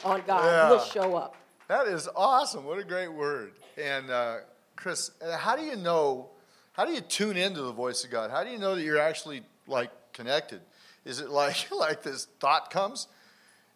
on 0.04 0.22
God. 0.26 0.68
He'll 0.68 0.84
show 0.84 1.14
up. 1.16 1.36
That 1.72 1.86
is 1.86 2.06
awesome. 2.14 2.66
What 2.66 2.78
a 2.78 2.84
great 2.84 3.10
word. 3.10 3.52
And 3.78 4.10
uh, 4.10 4.40
Chris, 4.76 5.10
uh, 5.24 5.38
how 5.38 5.56
do 5.56 5.62
you 5.62 5.74
know? 5.74 6.28
How 6.74 6.84
do 6.84 6.92
you 6.92 7.00
tune 7.00 7.38
into 7.38 7.62
the 7.62 7.72
voice 7.72 8.04
of 8.04 8.10
God? 8.10 8.30
How 8.30 8.44
do 8.44 8.50
you 8.50 8.58
know 8.58 8.74
that 8.74 8.82
you're 8.82 8.98
actually 8.98 9.40
like 9.66 9.88
connected? 10.12 10.60
Is 11.06 11.20
it 11.20 11.30
like 11.30 11.70
like 11.72 12.02
this 12.02 12.26
thought 12.40 12.70
comes? 12.70 13.08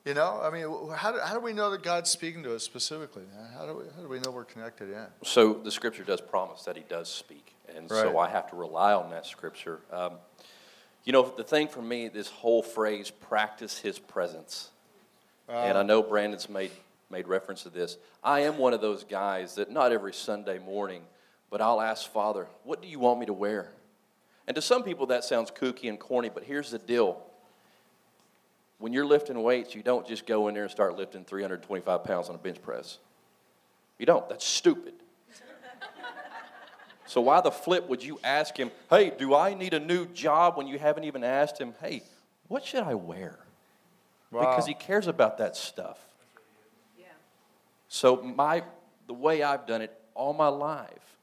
You 0.04 0.12
know, 0.12 0.38
I 0.42 0.50
mean, 0.50 0.94
how 0.94 1.10
do, 1.10 1.20
how 1.20 1.32
do 1.32 1.40
we 1.40 1.54
know 1.54 1.70
that 1.70 1.82
God's 1.82 2.10
speaking 2.10 2.42
to 2.42 2.54
us 2.54 2.62
specifically? 2.62 3.22
How 3.56 3.64
do 3.64 3.78
we, 3.78 3.84
how 3.96 4.02
do 4.02 4.08
we 4.08 4.20
know 4.20 4.30
we're 4.30 4.44
connected 4.44 4.90
in? 4.90 5.06
So 5.24 5.54
the 5.54 5.70
scripture 5.70 6.04
does 6.04 6.20
promise 6.20 6.64
that 6.64 6.76
he 6.76 6.84
does 6.86 7.08
speak, 7.08 7.54
and 7.74 7.88
so 7.88 8.18
I 8.18 8.28
have 8.28 8.50
to 8.50 8.56
rely 8.56 8.92
on 8.92 9.08
that 9.08 9.24
scripture. 9.24 9.80
Um, 9.90 10.12
you 11.04 11.14
know, 11.14 11.32
the 11.34 11.44
thing 11.44 11.66
for 11.66 11.80
me, 11.80 12.08
this 12.08 12.28
whole 12.28 12.62
phrase, 12.62 13.10
practice 13.10 13.78
his 13.78 13.98
presence. 13.98 14.68
and 15.48 15.78
I 15.78 15.82
know 15.82 16.02
Brandon's 16.02 16.50
made, 16.50 16.72
made 17.10 17.28
reference 17.28 17.62
to 17.62 17.70
this. 17.70 17.98
I 18.22 18.40
am 18.40 18.58
one 18.58 18.72
of 18.72 18.80
those 18.80 19.04
guys 19.04 19.54
that 19.56 19.70
not 19.70 19.92
every 19.92 20.12
Sunday 20.12 20.58
morning, 20.58 21.02
but 21.50 21.60
I'll 21.60 21.80
ask 21.80 22.10
Father, 22.10 22.46
what 22.64 22.82
do 22.82 22.88
you 22.88 22.98
want 22.98 23.20
me 23.20 23.26
to 23.26 23.32
wear? 23.32 23.70
And 24.46 24.54
to 24.54 24.62
some 24.62 24.82
people 24.82 25.06
that 25.06 25.24
sounds 25.24 25.50
kooky 25.50 25.88
and 25.88 25.98
corny, 25.98 26.30
but 26.32 26.44
here's 26.44 26.70
the 26.70 26.78
deal. 26.78 27.22
When 28.78 28.92
you're 28.92 29.06
lifting 29.06 29.42
weights, 29.42 29.74
you 29.74 29.82
don't 29.82 30.06
just 30.06 30.26
go 30.26 30.48
in 30.48 30.54
there 30.54 30.64
and 30.64 30.70
start 30.70 30.96
lifting 30.96 31.24
325 31.24 32.04
pounds 32.04 32.28
on 32.28 32.34
a 32.34 32.38
bench 32.38 32.60
press. 32.62 32.98
You 33.98 34.06
don't. 34.06 34.28
That's 34.28 34.46
stupid. 34.46 34.94
So 37.08 37.20
why 37.20 37.40
the 37.40 37.52
flip 37.52 37.88
would 37.88 38.02
you 38.02 38.18
ask 38.24 38.56
him, 38.56 38.72
hey, 38.90 39.12
do 39.16 39.32
I 39.32 39.54
need 39.54 39.74
a 39.74 39.78
new 39.78 40.06
job 40.06 40.56
when 40.56 40.66
you 40.66 40.76
haven't 40.76 41.04
even 41.04 41.22
asked 41.22 41.56
him, 41.56 41.72
hey, 41.80 42.02
what 42.48 42.64
should 42.64 42.82
I 42.82 42.94
wear? 42.94 43.38
Because 44.32 44.66
he 44.66 44.74
cares 44.74 45.06
about 45.06 45.38
that 45.38 45.56
stuff. 45.56 46.00
So 47.96 48.16
my 48.16 48.62
the 49.06 49.14
way 49.14 49.42
I've 49.42 49.66
done 49.66 49.80
it 49.80 49.90
all 50.14 50.34
my 50.34 50.48
life, 50.48 51.16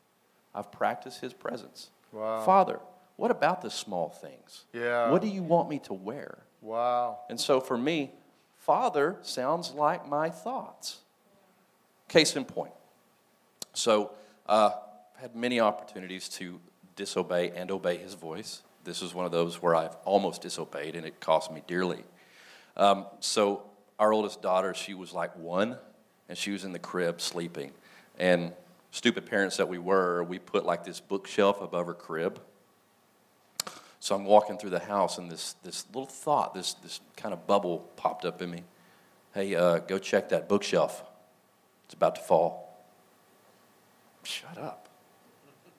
I've 0.56 0.72
practiced 0.72 1.22
his 1.22 1.32
presence. 1.32 1.92
Wow. 2.12 2.44
Father, 2.44 2.80
what 3.16 3.30
about 3.30 3.62
the 3.62 3.70
small 3.70 4.10
things? 4.10 4.64
Yeah. 4.74 5.12
What 5.12 5.22
do 5.22 5.28
you 5.28 5.44
want 5.44 5.70
me 5.70 5.78
to 5.80 5.94
wear? 5.94 6.40
Wow. 6.62 7.20
And 7.30 7.40
so 7.40 7.60
for 7.60 7.78
me, 7.78 8.12
Father 8.58 9.18
sounds 9.22 9.72
like 9.74 10.08
my 10.08 10.32
thoughts. 10.32 10.98
Case 12.08 12.36
in 12.36 12.44
point. 12.44 12.74
So 13.74 14.12
uh, 14.48 14.72
I've 15.16 15.22
had 15.22 15.36
many 15.36 15.60
opportunities 15.60 16.28
to 16.30 16.60
disobey 16.96 17.52
and 17.52 17.70
obey 17.70 17.98
his 17.98 18.16
voice. 18.16 18.64
This 18.84 19.04
is 19.04 19.14
one 19.14 19.28
of 19.28 19.32
those 19.32 19.62
where 19.62 19.76
I've 19.76 19.96
almost 20.06 20.42
disobeyed 20.42 20.96
and 20.96 21.06
it 21.06 21.20
cost 21.20 21.52
me 21.52 21.62
dearly. 21.68 22.04
Um, 22.76 23.06
so 23.20 23.64
our 24.00 24.12
oldest 24.12 24.42
daughter, 24.42 24.74
she 24.74 24.96
was 24.96 25.14
like 25.14 25.36
one, 25.36 25.78
and 26.34 26.38
she 26.40 26.50
was 26.50 26.64
in 26.64 26.72
the 26.72 26.80
crib 26.80 27.22
sleeping. 27.22 27.70
And 28.18 28.54
stupid 28.90 29.28
parents 29.28 29.58
that 29.58 29.70
we 29.70 29.78
were, 29.78 30.24
we 30.24 30.40
put 30.40 30.66
like 30.66 30.84
this 30.84 31.00
bookshelf 31.00 31.62
above 31.62 31.86
her 31.86 31.94
crib. 31.94 32.42
So 34.00 34.16
I'm 34.16 34.26
walking 34.26 34.58
through 34.58 34.72
the 34.72 34.80
house, 34.80 35.20
and 35.20 35.30
this, 35.30 35.54
this 35.64 35.86
little 35.94 36.08
thought, 36.08 36.56
this, 36.56 36.74
this 36.74 37.02
kind 37.16 37.34
of 37.34 37.46
bubble 37.46 37.88
popped 37.98 38.26
up 38.26 38.42
in 38.42 38.50
me. 38.50 38.64
Hey, 39.36 39.54
uh, 39.54 39.78
go 39.78 40.00
check 40.00 40.30
that 40.30 40.50
bookshelf. 40.50 41.04
It's 41.86 41.94
about 41.94 42.16
to 42.16 42.22
fall. 42.22 42.84
Shut 44.24 44.58
up. 44.58 44.90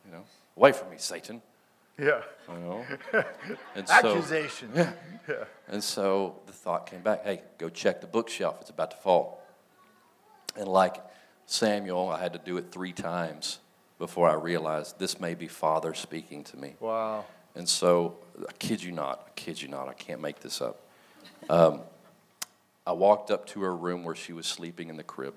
You 0.06 0.12
know, 0.12 0.22
away 0.56 0.70
from 0.70 0.90
me, 0.90 0.98
Satan. 0.98 1.42
Yeah. 1.98 2.20
You 2.48 2.58
know? 2.60 2.84
And 3.74 3.88
so, 3.88 3.94
Accusation. 3.94 4.70
and 5.66 5.82
so 5.82 6.38
the 6.46 6.52
thought 6.52 6.86
came 6.88 7.00
back 7.00 7.24
hey, 7.24 7.42
go 7.58 7.68
check 7.68 8.00
the 8.00 8.06
bookshelf. 8.06 8.58
It's 8.60 8.70
about 8.70 8.92
to 8.92 8.96
fall. 8.98 9.43
And 10.56 10.68
like 10.68 10.96
Samuel, 11.46 12.08
I 12.08 12.20
had 12.20 12.32
to 12.32 12.38
do 12.38 12.56
it 12.56 12.70
three 12.70 12.92
times 12.92 13.58
before 13.98 14.28
I 14.28 14.34
realized 14.34 14.98
this 14.98 15.20
may 15.20 15.34
be 15.34 15.48
Father 15.48 15.94
speaking 15.94 16.44
to 16.44 16.56
me. 16.56 16.74
Wow. 16.80 17.24
And 17.54 17.68
so, 17.68 18.16
I 18.48 18.52
kid 18.52 18.82
you 18.82 18.90
not, 18.90 19.24
I 19.28 19.30
kid 19.36 19.62
you 19.62 19.68
not, 19.68 19.88
I 19.88 19.92
can't 19.92 20.20
make 20.20 20.40
this 20.40 20.60
up. 20.60 20.80
Um, 21.48 21.82
I 22.86 22.92
walked 22.92 23.30
up 23.30 23.46
to 23.48 23.62
her 23.62 23.74
room 23.74 24.04
where 24.04 24.14
she 24.14 24.32
was 24.32 24.46
sleeping 24.46 24.88
in 24.88 24.96
the 24.96 25.04
crib, 25.04 25.34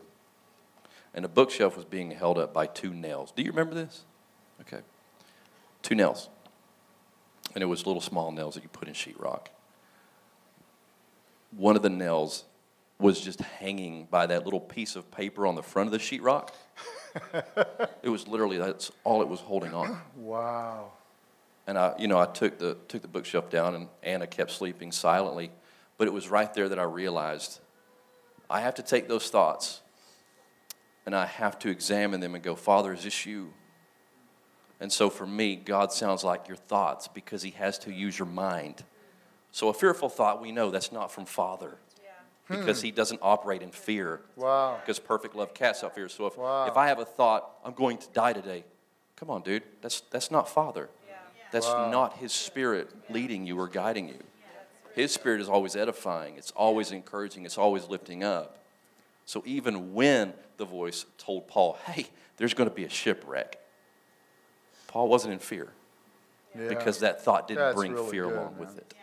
and 1.14 1.24
the 1.24 1.30
bookshelf 1.30 1.76
was 1.76 1.86
being 1.86 2.12
held 2.12 2.38
up 2.38 2.54
by 2.54 2.66
two 2.66 2.94
nails. 2.94 3.32
Do 3.36 3.44
you 3.44 3.52
remember 3.52 3.76
this? 3.76 4.04
Okay. 4.62 4.82
Two 5.84 5.96
nails. 5.96 6.30
And 7.54 7.62
it 7.62 7.68
was 7.68 7.86
little 7.86 8.02
small 8.02 8.32
nails 8.32 8.56
that 8.56 8.64
you 8.64 8.70
put 8.70 8.88
in 8.88 8.94
sheetrock. 8.94 9.48
One 11.56 11.76
of 11.76 11.82
the 11.82 11.90
nails 11.90 12.44
was 13.00 13.22
just 13.22 13.42
hanging 13.42 14.08
by 14.10 14.26
that 14.26 14.44
little 14.44 14.60
piece 14.60 14.96
of 14.96 15.10
paper 15.12 15.46
on 15.46 15.56
the 15.56 15.64
front 15.64 15.88
of 15.88 15.92
the 15.92 16.00
sheetrock. 16.00 16.50
it 18.02 18.10
was 18.10 18.28
literally, 18.28 18.58
that's 18.58 18.92
all 19.04 19.22
it 19.22 19.28
was 19.28 19.40
holding 19.40 19.74
on. 19.74 20.00
Wow. 20.18 20.92
And 21.68 21.78
I, 21.78 21.94
you 22.00 22.08
know, 22.08 22.18
I 22.18 22.26
took 22.26 22.58
the 22.58 22.78
took 22.88 23.02
the 23.02 23.10
bookshelf 23.10 23.50
down, 23.50 23.76
and 23.76 23.90
Anna 24.02 24.26
kept 24.26 24.52
sleeping 24.52 24.94
silently. 24.94 25.52
But 25.98 26.08
it 26.08 26.14
was 26.14 26.30
right 26.30 26.52
there 26.54 26.70
that 26.70 26.80
I 26.80 26.84
realized 26.84 27.60
I 28.50 28.62
have 28.62 28.76
to 28.76 28.82
take 28.82 29.10
those 29.10 29.30
thoughts, 29.30 29.82
and 31.06 31.14
I 31.14 31.26
have 31.26 31.60
to 31.60 31.70
examine 31.70 32.22
them 32.22 32.36
and 32.36 32.44
go, 32.44 32.56
Father, 32.56 32.94
is 32.94 33.04
this 33.04 33.26
you? 33.26 33.54
And 34.80 34.92
so 34.92 35.10
for 35.10 35.26
me, 35.26 35.56
God 35.58 35.92
sounds 35.92 36.24
like 36.24 36.48
your 36.48 36.58
thoughts 36.58 37.10
because 37.10 37.42
He 37.42 37.52
has 37.52 37.78
to 37.80 37.92
use 37.92 38.18
your 38.18 38.28
mind. 38.28 38.84
So 39.52 39.70
a 39.70 39.74
fearful 39.74 40.08
thought, 40.08 40.42
we 40.42 40.52
know 40.52 40.70
that's 40.70 40.92
not 40.92 41.12
from 41.12 41.26
Father, 41.26 41.78
because 42.50 42.82
hmm. 42.82 42.86
He 42.86 42.92
doesn't 42.92 43.20
operate 43.22 43.62
in 43.62 43.72
fear. 43.72 44.22
Wow. 44.36 44.80
Because 44.82 45.00
perfect 45.00 45.36
love 45.36 45.54
casts 45.54 45.84
out 45.84 45.96
fear. 45.96 46.10
So 46.10 46.28
if, 46.28 46.38
Wow. 46.38 46.68
if 46.68 46.78
I 46.78 46.88
have 46.88 47.00
a 47.00 47.06
thought, 47.06 47.58
I'm 47.64 47.74
going 47.74 47.98
to 47.98 48.08
die 48.14 48.34
today, 48.34 48.64
come 49.16 49.30
on, 49.30 49.42
dude, 49.42 49.64
that's, 49.82 50.02
that's 50.12 50.32
not 50.32 50.48
Father. 50.50 50.90
That's 51.52 51.68
Wow. 51.68 51.90
not 51.92 52.18
His 52.18 52.34
Spirit 52.34 52.90
leading 53.10 53.46
you 53.46 53.58
or 53.60 53.68
guiding 53.68 54.10
you. 54.10 54.20
His 54.94 55.14
Spirit 55.14 55.42
is 55.42 55.48
always 55.48 55.76
edifying, 55.76 56.38
it's 56.38 56.52
always 56.52 56.92
encouraging, 56.92 57.46
it's 57.46 57.58
always 57.58 57.88
lifting 57.88 58.24
up. 58.24 58.58
So 59.26 59.44
even 59.46 59.94
when 59.94 60.34
the 60.58 60.66
voice 60.66 61.06
told 61.18 61.48
Paul, 61.48 61.78
hey, 61.86 62.08
there's 62.38 62.54
going 62.54 62.68
to 62.70 62.76
be 62.76 62.84
a 62.84 62.90
shipwreck, 62.90 63.60
Paul 64.88 65.08
wasn't 65.08 65.34
in 65.34 65.40
fear 65.40 65.72
Yeah. 66.58 66.70
because 66.70 67.00
that 67.00 67.24
thought 67.24 67.48
didn't 67.48 67.60
That's 67.60 67.76
bring 67.76 67.94
really 67.94 68.10
fear 68.10 68.24
good, 68.26 68.38
along 68.38 68.52
man. 68.54 68.60
with 68.60 68.78
it. 68.78 68.94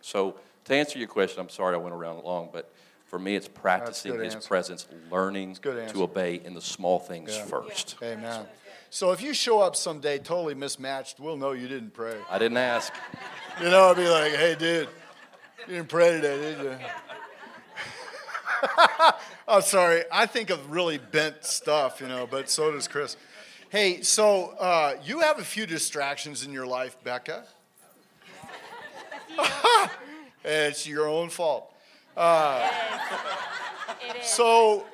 So 0.00 0.36
to 0.64 0.74
answer 0.74 0.98
your 0.98 1.08
question, 1.08 1.40
I'm 1.40 1.48
sorry 1.50 1.74
I 1.74 1.78
went 1.78 1.94
around 1.94 2.24
long, 2.24 2.48
but 2.52 2.72
for 3.14 3.20
me, 3.20 3.36
it's 3.36 3.46
practicing 3.46 4.18
His 4.18 4.34
answer. 4.34 4.48
presence, 4.48 4.88
learning 5.08 5.54
to 5.62 6.02
obey 6.02 6.40
in 6.44 6.52
the 6.52 6.60
small 6.60 6.98
things 6.98 7.30
Yeah. 7.32 7.44
first. 7.44 7.94
Amen. 8.02 8.44
So 8.90 9.12
if 9.12 9.22
you 9.22 9.32
show 9.32 9.60
up 9.60 9.76
someday 9.76 10.18
totally 10.18 10.56
mismatched, 10.56 11.20
we'll 11.20 11.36
know 11.36 11.52
you 11.52 11.68
didn't 11.68 11.92
pray. 11.94 12.16
I 12.28 12.40
didn't 12.40 12.56
ask. 12.56 12.92
You 13.60 13.70
know, 13.70 13.90
I'd 13.90 13.96
be 13.96 14.08
like, 14.08 14.32
hey, 14.32 14.56
dude, 14.58 14.88
you 15.68 15.74
didn't 15.74 15.88
pray 15.88 16.10
today, 16.10 16.40
did 16.40 16.58
you? 16.58 16.76
I'm 19.46 19.62
sorry. 19.62 20.02
I 20.10 20.26
think 20.26 20.50
of 20.50 20.72
really 20.72 20.98
bent 20.98 21.44
stuff, 21.44 22.00
you 22.00 22.08
know, 22.08 22.26
but 22.28 22.50
so 22.50 22.72
does 22.72 22.88
Chris. 22.88 23.16
Hey, 23.68 24.02
so 24.02 24.56
uh, 24.58 24.96
you 25.04 25.20
have 25.20 25.38
a 25.38 25.44
few 25.44 25.66
distractions 25.66 26.44
in 26.44 26.52
your 26.52 26.66
life, 26.66 26.96
Becca. 27.04 27.44
it's 30.44 30.84
your 30.84 31.06
own 31.06 31.28
fault. 31.30 31.70
It 34.08 34.16
is. 34.16 34.26
So, 34.26 34.86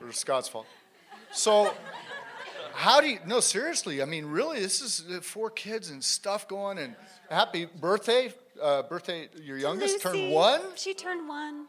or 0.00 0.12
Scott's 0.12 0.48
fault. 0.48 0.66
So, 1.32 1.72
how 2.72 3.00
do 3.00 3.08
you, 3.08 3.18
no, 3.26 3.40
seriously, 3.40 4.02
I 4.02 4.04
mean, 4.04 4.26
really, 4.26 4.60
this 4.60 4.80
is 4.80 5.04
uh, 5.10 5.20
four 5.20 5.50
kids 5.50 5.90
and 5.90 6.02
stuff 6.02 6.48
going, 6.48 6.78
and 6.78 6.96
happy 7.30 7.66
birthday. 7.66 8.32
Uh, 8.60 8.82
birthday, 8.82 9.28
your 9.42 9.56
youngest 9.56 10.02
turned 10.02 10.32
one? 10.32 10.60
She 10.74 10.92
turned 10.92 11.28
one. 11.28 11.66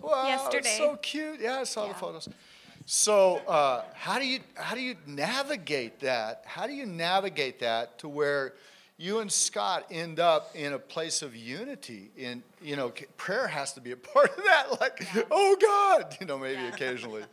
Wow, 0.00 0.26
Yesterday. 0.26 0.76
so 0.78 0.96
cute. 0.96 1.40
Yeah, 1.40 1.60
I 1.60 1.64
saw 1.64 1.88
the 1.88 1.94
photos. 1.94 2.28
So, 2.86 3.36
uh, 3.46 3.84
how 3.94 4.18
do 4.18 4.26
you 4.26 4.40
how 4.54 4.74
do 4.74 4.80
you 4.80 4.96
navigate 5.06 6.00
that? 6.00 6.42
How 6.46 6.66
do 6.66 6.72
you 6.72 6.86
navigate 6.86 7.60
that 7.60 7.98
to 7.98 8.08
where 8.08 8.54
you 9.00 9.20
and 9.20 9.32
Scott 9.32 9.86
end 9.90 10.20
up 10.20 10.54
in 10.54 10.74
a 10.74 10.78
place 10.78 11.22
of 11.22 11.34
unity? 11.34 12.10
In 12.18 12.42
you 12.62 12.76
know, 12.76 12.92
prayer 13.16 13.48
has 13.48 13.72
to 13.72 13.80
be 13.80 13.92
a 13.92 13.96
part 14.14 14.36
of 14.36 14.44
that. 14.44 14.80
Like, 14.80 15.26
oh 15.30 15.56
God, 15.58 16.16
you 16.20 16.26
know, 16.26 16.38
maybe 16.38 16.64
occasionally. 16.66 17.24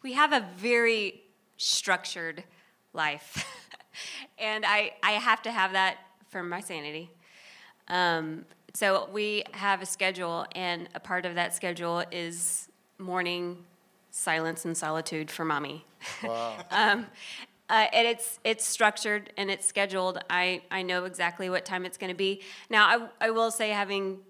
We 0.00 0.12
have 0.12 0.32
a 0.32 0.46
very 0.56 1.22
structured 1.56 2.44
life. 2.92 3.44
and 4.38 4.64
I, 4.64 4.92
I 5.02 5.10
have 5.12 5.42
to 5.42 5.50
have 5.50 5.72
that 5.72 5.98
for 6.28 6.40
my 6.44 6.60
sanity. 6.60 7.10
Um, 7.88 8.44
so 8.74 9.08
we 9.12 9.42
have 9.50 9.82
a 9.82 9.86
schedule, 9.86 10.46
and 10.52 10.88
a 10.94 11.00
part 11.00 11.26
of 11.26 11.34
that 11.34 11.52
schedule 11.52 12.04
is 12.12 12.68
morning 12.98 13.64
silence 14.12 14.64
and 14.64 14.76
solitude 14.76 15.32
for 15.32 15.44
mommy. 15.44 15.84
Wow. 16.22 16.64
um, 16.70 17.06
uh, 17.70 17.86
and 17.92 18.06
it's 18.06 18.38
it's 18.44 18.64
structured 18.64 19.32
and 19.36 19.50
it's 19.50 19.66
scheduled. 19.66 20.18
I, 20.30 20.62
I 20.70 20.82
know 20.82 21.04
exactly 21.04 21.50
what 21.50 21.64
time 21.64 21.84
it's 21.84 21.98
going 21.98 22.10
to 22.10 22.16
be. 22.16 22.42
Now 22.70 23.08
I, 23.20 23.26
I 23.26 23.30
will 23.30 23.50
say 23.50 23.70
having 23.70 24.20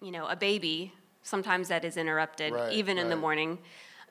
you 0.00 0.10
know 0.10 0.26
a 0.26 0.36
baby 0.36 0.92
sometimes 1.22 1.68
that 1.68 1.84
is 1.84 1.96
interrupted 1.96 2.52
Right, 2.52 2.72
even 2.72 2.98
in 2.98 3.08
the 3.08 3.16
morning, 3.16 3.58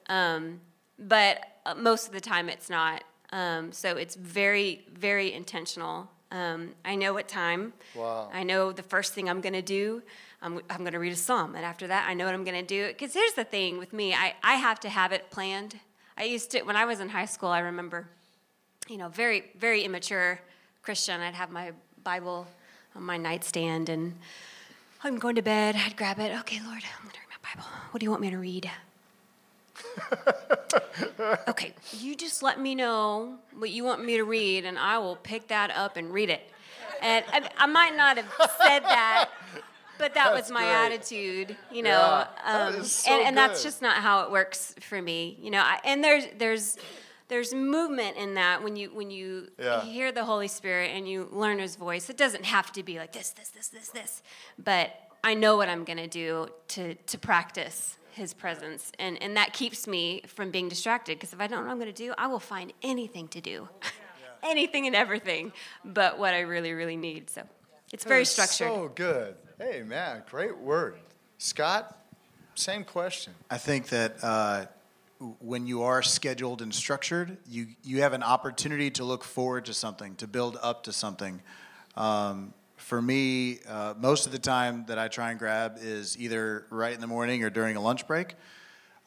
um, 0.10 0.60
but 1.00 1.39
uh, 1.65 1.76
most 1.76 2.08
of 2.08 2.13
the 2.13 2.21
time 2.21 2.50
it's 2.50 2.69
not. 2.69 3.04
Um, 3.32 3.71
so 3.71 3.98
it's 3.98 4.15
very 4.15 4.86
very 4.93 5.34
intentional. 5.34 6.10
Um, 6.32 6.74
I 6.84 6.95
know 6.95 7.13
what 7.13 7.28
time. 7.28 7.74
Wow. 7.95 8.30
I 8.34 8.43
know 8.43 8.71
the 8.71 8.84
first 8.84 9.13
thing 9.13 9.30
I'm 9.30 9.41
going 9.41 9.54
to 9.54 9.62
do. 9.62 10.02
I'm, 10.41 10.60
I'm 10.69 10.80
going 10.80 10.91
to 10.91 11.00
read 11.00 11.13
a 11.13 11.15
psalm, 11.15 11.56
and 11.56 11.63
after 11.63 11.88
that, 11.88 12.08
I 12.08 12.13
know 12.13 12.26
what 12.26 12.34
I'm 12.34 12.43
going 12.43 12.60
to 12.60 12.65
do. 12.65 12.88
Because 12.88 13.13
here's 13.13 13.34
the 13.34 13.43
thing 13.43 13.78
with 13.78 13.93
me, 13.93 14.13
I, 14.13 14.36
I 14.43 14.56
have 14.56 14.80
to 14.82 14.89
have 14.89 15.12
it 15.12 15.32
planned. 15.32 15.80
I 16.17 16.24
used 16.26 16.52
to 16.52 16.62
when 16.63 16.76
I 16.76 16.86
was 16.86 17.00
in 17.00 17.10
high 17.10 17.26
school. 17.26 17.50
I 17.50 17.60
remember 17.60 18.10
you 18.88 18.98
know, 18.98 19.10
very, 19.10 19.45
very 19.58 19.84
immature 19.84 20.39
Christian. 20.82 21.21
I'd 21.21 21.34
have 21.34 21.52
my 21.52 21.71
Bible 22.04 22.48
on 22.95 23.04
my 23.04 23.17
nightstand 23.17 23.89
and 23.89 24.13
I'm 25.04 25.17
going 25.17 25.36
to 25.36 25.41
bed. 25.41 25.76
I'd 25.76 25.98
grab 25.98 26.19
it. 26.19 26.38
Okay, 26.41 26.60
Lord, 26.63 26.84
I'm 26.84 27.04
going 27.04 27.13
to 27.13 27.19
read 27.19 27.30
my 27.30 27.50
Bible. 27.54 27.67
What 27.91 28.00
do 28.00 28.06
you 28.06 28.10
want 28.10 28.21
me 28.21 28.30
to 28.32 28.38
read? 28.38 28.69
okay, 31.48 31.74
you 32.00 32.15
just 32.15 32.41
let 32.43 32.60
me 32.60 32.76
know 32.76 33.36
what 33.58 33.69
you 33.71 33.84
want 33.84 34.04
me 34.04 34.17
to 34.17 34.24
read 34.24 34.65
and 34.65 34.78
I 34.78 34.98
will 35.00 35.15
pick 35.17 35.48
that 35.50 35.71
up 35.71 35.98
and 35.98 36.13
read 36.13 36.30
it. 36.30 36.50
And 37.02 37.26
I, 37.32 37.50
I 37.58 37.65
might 37.65 37.95
not 37.95 38.17
have 38.17 38.32
said 38.58 38.80
that, 38.80 39.30
but 39.98 40.13
that 40.13 40.32
That's 40.34 40.50
was 40.50 40.52
my 40.52 40.62
great. 40.62 40.95
attitude, 40.95 41.58
you 41.71 41.84
know. 41.84 42.26
Yeah, 42.45 42.67
um, 42.78 42.84
so 42.84 43.12
and, 43.12 43.28
and 43.28 43.38
that's 43.38 43.63
just 43.63 43.82
not 43.82 43.98
how 43.98 44.24
it 44.24 44.32
works 44.32 44.76
for 44.80 45.02
me, 45.02 45.38
you 45.41 45.52
know. 45.52 45.60
I, 45.60 45.80
and 45.84 46.04
there's 46.04 46.26
there's 46.38 46.78
there's 47.27 47.53
movement 47.53 48.17
in 48.17 48.35
that 48.35 48.63
when 48.63 48.75
you 48.75 48.89
when 48.93 49.09
you 49.11 49.49
Yeah. 49.57 49.81
hear 49.81 50.11
the 50.11 50.25
Holy 50.25 50.47
Spirit 50.47 50.91
and 50.95 51.07
you 51.09 51.27
learn 51.31 51.59
His 51.59 51.75
voice. 51.75 52.09
It 52.09 52.17
doesn't 52.17 52.45
have 52.45 52.71
to 52.73 52.83
be 52.83 52.97
like 52.97 53.13
this, 53.13 53.31
this, 53.31 53.49
this, 53.49 53.67
this, 53.69 53.89
this, 53.89 54.23
but 54.57 54.91
I 55.23 55.33
know 55.33 55.57
what 55.57 55.69
I'm 55.69 55.83
gonna 55.83 56.07
do 56.07 56.47
to 56.69 56.95
to 56.95 57.17
practice 57.17 57.97
His 58.11 58.33
presence, 58.33 58.91
and 58.99 59.21
and 59.21 59.35
that 59.38 59.53
keeps 59.53 59.88
me 59.88 60.21
from 60.27 60.51
being 60.51 60.69
distracted. 60.69 61.17
Because 61.17 61.33
if 61.33 61.41
I 61.41 61.47
don't 61.47 61.61
know 61.61 61.65
what 61.67 61.71
I'm 61.73 61.79
gonna 61.79 61.91
do, 61.93 62.13
I 62.17 62.27
will 62.27 62.39
find 62.39 62.73
anything 62.83 63.27
to 63.29 63.41
do, 63.41 63.67
anything 64.43 64.85
and 64.88 64.95
everything, 64.95 65.51
but 65.83 66.19
what 66.19 66.33
I 66.33 66.41
really 66.41 66.73
really 66.73 66.97
need. 66.97 67.29
So 67.29 67.41
it's 67.91 68.03
very 68.03 68.19
That 68.19 68.21
is 68.21 68.29
structured. 68.29 68.73
So 68.73 68.91
good. 68.93 69.35
Hey, 69.57 69.83
man, 69.83 70.23
great 70.29 70.57
word. 70.57 70.97
Scott, 71.38 71.97
same 72.55 72.83
question. 72.83 73.33
I 73.49 73.57
think 73.57 73.88
that 73.89 74.23
uh, 74.23 74.65
when 75.39 75.67
you 75.67 75.83
are 75.83 76.01
scheduled 76.01 76.61
and 76.61 76.73
structured, 76.73 77.38
you, 77.47 77.67
you 77.83 78.01
have 78.01 78.13
an 78.13 78.23
opportunity 78.23 78.89
to 78.91 79.03
look 79.03 79.23
forward 79.23 79.65
to 79.65 79.73
something, 79.73 80.15
to 80.15 80.27
build 80.27 80.57
up 80.61 80.83
to 80.83 80.93
something. 80.93 81.41
Um, 81.95 82.53
for 82.77 83.01
me, 83.01 83.59
uh, 83.67 83.93
most 83.97 84.25
of 84.25 84.31
the 84.31 84.39
time 84.39 84.85
that 84.88 84.99
I 84.99 85.07
try 85.07 85.31
and 85.31 85.39
grab 85.39 85.77
is 85.81 86.17
either 86.19 86.65
right 86.69 86.93
in 86.93 87.01
the 87.01 87.07
morning 87.07 87.43
or 87.43 87.49
during 87.49 87.75
a 87.75 87.81
lunch 87.81 88.05
break 88.07 88.35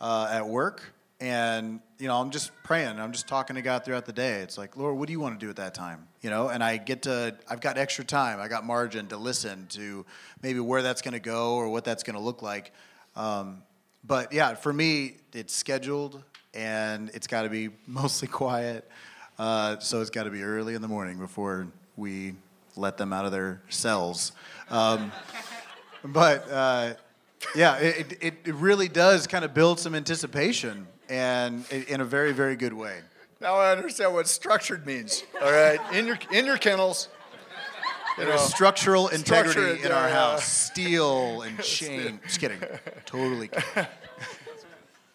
uh, 0.00 0.28
at 0.30 0.46
work. 0.46 0.82
And, 1.20 1.80
you 1.98 2.06
know, 2.06 2.20
I'm 2.20 2.30
just 2.30 2.52
praying. 2.62 3.00
I'm 3.00 3.12
just 3.12 3.26
talking 3.26 3.56
to 3.56 3.62
God 3.62 3.84
throughout 3.84 4.06
the 4.06 4.12
day. 4.12 4.40
It's 4.40 4.56
like, 4.56 4.76
Lord, 4.76 4.96
what 4.96 5.08
do 5.08 5.12
you 5.12 5.20
want 5.20 5.38
to 5.38 5.44
do 5.44 5.50
at 5.50 5.56
that 5.56 5.74
time? 5.74 6.06
You 6.22 6.30
know, 6.30 6.48
and 6.48 6.62
I 6.62 6.76
get 6.76 7.02
to, 7.02 7.36
I've 7.48 7.60
got 7.60 7.76
extra 7.76 8.04
time. 8.04 8.40
I 8.40 8.46
got 8.46 8.64
margin 8.64 9.08
to 9.08 9.16
listen 9.16 9.66
to 9.70 10.06
maybe 10.42 10.60
where 10.60 10.82
that's 10.82 11.02
going 11.02 11.14
to 11.14 11.20
go 11.20 11.56
or 11.56 11.68
what 11.68 11.84
that's 11.84 12.04
going 12.04 12.16
to 12.16 12.22
look 12.22 12.40
like. 12.40 12.72
Um, 13.16 13.62
but 14.08 14.32
yeah, 14.32 14.54
for 14.54 14.72
me, 14.72 15.18
it's 15.34 15.54
scheduled 15.54 16.22
and 16.54 17.10
it's 17.12 17.26
got 17.26 17.42
to 17.42 17.50
be 17.50 17.68
mostly 17.86 18.26
quiet. 18.26 18.90
Uh, 19.38 19.78
so 19.78 20.00
it's 20.00 20.10
got 20.10 20.24
to 20.24 20.30
be 20.30 20.42
early 20.42 20.74
in 20.74 20.82
the 20.82 20.88
morning 20.88 21.18
before 21.18 21.68
we 21.96 22.34
let 22.74 22.96
them 22.96 23.12
out 23.12 23.24
of 23.24 23.32
their 23.32 23.62
cells. 23.68 24.32
Um, 24.70 25.12
but 26.04 26.50
uh, 26.50 26.94
yeah, 27.54 27.76
it, 27.76 28.18
it, 28.20 28.34
it 28.44 28.54
really 28.54 28.88
does 28.88 29.26
kind 29.26 29.44
of 29.44 29.54
build 29.54 29.78
some 29.78 29.94
anticipation 29.94 30.88
and 31.08 31.70
in 31.70 32.00
a 32.00 32.04
very, 32.04 32.32
very 32.32 32.56
good 32.56 32.72
way. 32.72 33.00
Now 33.40 33.54
I 33.54 33.70
understand 33.70 34.14
what 34.14 34.26
structured 34.26 34.84
means. 34.84 35.22
All 35.40 35.52
right, 35.52 35.78
in 35.92 36.06
your 36.06 36.18
in 36.32 36.44
your 36.44 36.58
kennels. 36.58 37.08
You 38.18 38.24
There's 38.24 38.40
know, 38.40 38.46
structural 38.46 39.08
integrity 39.08 39.60
Structure, 39.60 39.86
in 39.86 39.92
our 39.92 40.08
yeah, 40.08 40.14
house. 40.14 40.44
Steel 40.44 41.42
and 41.42 41.58
chain. 41.62 42.20
Just 42.26 42.40
kidding. 42.40 42.58
Totally. 43.06 43.48
kidding. 43.48 43.86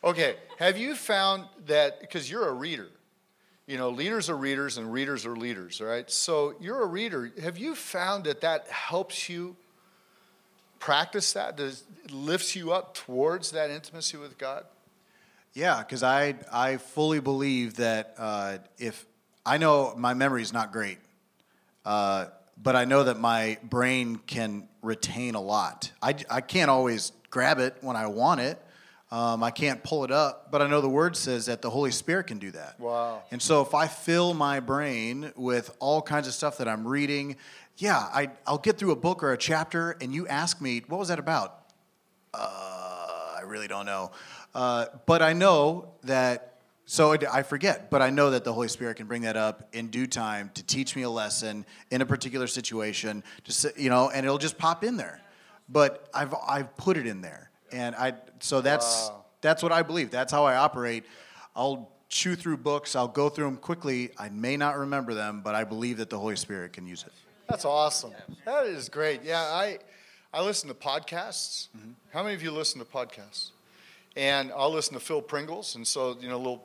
Okay, 0.05 0.35
have 0.59 0.77
you 0.77 0.95
found 0.95 1.45
that 1.67 2.01
because 2.01 2.29
you're 2.29 2.49
a 2.49 2.51
reader, 2.51 2.89
you 3.67 3.77
know, 3.77 3.89
leaders 3.89 4.29
are 4.29 4.35
readers 4.35 4.77
and 4.77 4.91
readers 4.91 5.25
are 5.25 5.33
leaders, 5.33 5.79
right? 5.79 6.11
So 6.11 6.55
you're 6.59 6.81
a 6.81 6.85
reader. 6.85 7.31
Have 7.41 7.57
you 7.57 7.73
found 7.73 8.25
that 8.25 8.41
that 8.41 8.67
helps 8.67 9.29
you 9.29 9.55
practice 10.79 11.31
that? 11.31 11.55
Does 11.55 11.85
it 12.03 12.11
lifts 12.11 12.53
you 12.53 12.73
up 12.73 12.95
towards 12.95 13.51
that 13.51 13.69
intimacy 13.69 14.17
with 14.17 14.37
God? 14.37 14.65
Yeah, 15.53 15.79
because 15.79 16.03
I 16.03 16.35
I 16.51 16.75
fully 16.77 17.21
believe 17.21 17.75
that 17.75 18.15
uh, 18.17 18.57
if 18.77 19.05
I 19.45 19.57
know 19.57 19.93
my 19.95 20.13
memory 20.13 20.41
is 20.41 20.51
not 20.51 20.73
great, 20.73 20.97
uh, 21.85 22.25
but 22.63 22.75
I 22.77 22.85
know 22.85 23.03
that 23.03 23.19
my 23.19 23.57
brain 23.61 24.15
can 24.15 24.69
retain 24.81 25.35
a 25.35 25.41
lot. 25.41 25.91
I, 26.01 26.15
I 26.29 26.41
can't 26.41 26.71
always 26.71 27.11
grab 27.29 27.59
it 27.59 27.75
when 27.81 27.95
I 27.95 28.07
want 28.07 28.39
it. 28.39 28.59
Um, 29.11 29.43
I 29.43 29.51
can't 29.51 29.83
pull 29.83 30.03
it 30.05 30.11
up, 30.11 30.49
but 30.49 30.63
I 30.63 30.67
know 30.67 30.81
the 30.81 30.89
word 30.89 31.15
says 31.15 31.45
that 31.45 31.61
the 31.61 31.69
Holy 31.69 31.91
Spirit 31.91 32.25
can 32.27 32.39
do 32.39 32.49
that. 32.51 32.79
Wow. 32.79 33.21
And 33.29 33.39
so 33.39 33.61
if 33.61 33.75
I 33.75 33.85
fill 33.87 34.33
my 34.33 34.59
brain 34.59 35.31
with 35.35 35.75
all 35.79 36.01
kinds 36.01 36.27
of 36.27 36.33
stuff 36.33 36.57
that 36.57 36.67
I'm 36.67 36.87
reading, 36.87 37.35
yeah, 37.77 37.97
I, 37.97 38.31
I'll 38.47 38.57
get 38.57 38.79
through 38.79 38.91
a 38.91 38.95
book 38.95 39.21
or 39.21 39.31
a 39.31 39.37
chapter, 39.37 39.97
and 40.01 40.15
you 40.15 40.27
ask 40.27 40.61
me, 40.61 40.81
what 40.87 40.97
was 40.97 41.09
that 41.09 41.19
about? 41.19 41.59
Uh, 42.33 43.35
I 43.37 43.41
really 43.45 43.67
don't 43.67 43.85
know. 43.85 44.11
Uh, 44.55 44.85
but 45.05 45.21
I 45.21 45.33
know 45.33 45.93
that, 46.05 46.52
so 46.85 47.15
I 47.31 47.43
forget, 47.43 47.89
but 47.89 48.01
I 48.01 48.09
know 48.09 48.31
that 48.31 48.43
the 48.43 48.51
Holy 48.51 48.67
Spirit 48.67 48.97
can 48.97 49.07
bring 49.07 49.21
that 49.21 49.37
up 49.37 49.69
in 49.73 49.87
due 49.87 50.05
time 50.05 50.51
to 50.55 50.63
teach 50.63 50.95
me 50.95 51.03
a 51.03 51.09
lesson 51.09 51.65
in 51.91 52.01
a 52.01 52.05
particular 52.05 52.45
situation, 52.47 53.23
just, 53.43 53.77
you 53.77 53.89
know, 53.89 54.09
and 54.09 54.25
it'll 54.25 54.37
just 54.37 54.57
pop 54.57 54.83
in 54.83 54.97
there. 54.97 55.21
But 55.69 56.09
I've, 56.13 56.35
I've 56.47 56.75
put 56.75 56.97
it 56.97 57.07
in 57.07 57.21
there. 57.21 57.49
And 57.71 57.95
I, 57.95 58.13
so 58.39 58.59
that's, 58.59 59.09
that's 59.39 59.63
what 59.63 59.71
I 59.71 59.81
believe. 59.81 60.11
That's 60.11 60.31
how 60.31 60.43
I 60.43 60.57
operate. 60.57 61.05
I'll 61.55 61.89
chew 62.09 62.35
through 62.35 62.57
books, 62.57 62.95
I'll 62.95 63.07
go 63.07 63.29
through 63.29 63.45
them 63.45 63.57
quickly. 63.57 64.11
I 64.17 64.29
may 64.29 64.57
not 64.57 64.77
remember 64.77 65.13
them, 65.13 65.41
but 65.43 65.55
I 65.55 65.63
believe 65.63 65.97
that 65.97 66.09
the 66.09 66.19
Holy 66.19 66.35
Spirit 66.35 66.73
can 66.73 66.85
use 66.85 67.03
it. 67.03 67.13
That's 67.49 67.65
awesome. 67.65 68.11
That 68.45 68.65
is 68.65 68.89
great. 68.89 69.23
Yeah, 69.23 69.41
I 69.41 69.79
I 70.33 70.41
listen 70.41 70.67
to 70.69 70.75
podcasts. 70.75 71.69
Mm-hmm. 71.77 71.91
How 72.11 72.23
many 72.23 72.35
of 72.35 72.41
you 72.41 72.51
listen 72.51 72.79
to 72.79 72.85
podcasts? 72.85 73.51
And 74.15 74.51
I'll 74.51 74.71
listen 74.71 74.93
to 74.93 74.99
Phil 74.99 75.21
Pringles, 75.21 75.75
and 75.75 75.85
so 75.85 76.17
you 76.19 76.27
know, 76.27 76.35
a 76.35 76.37
little 76.37 76.63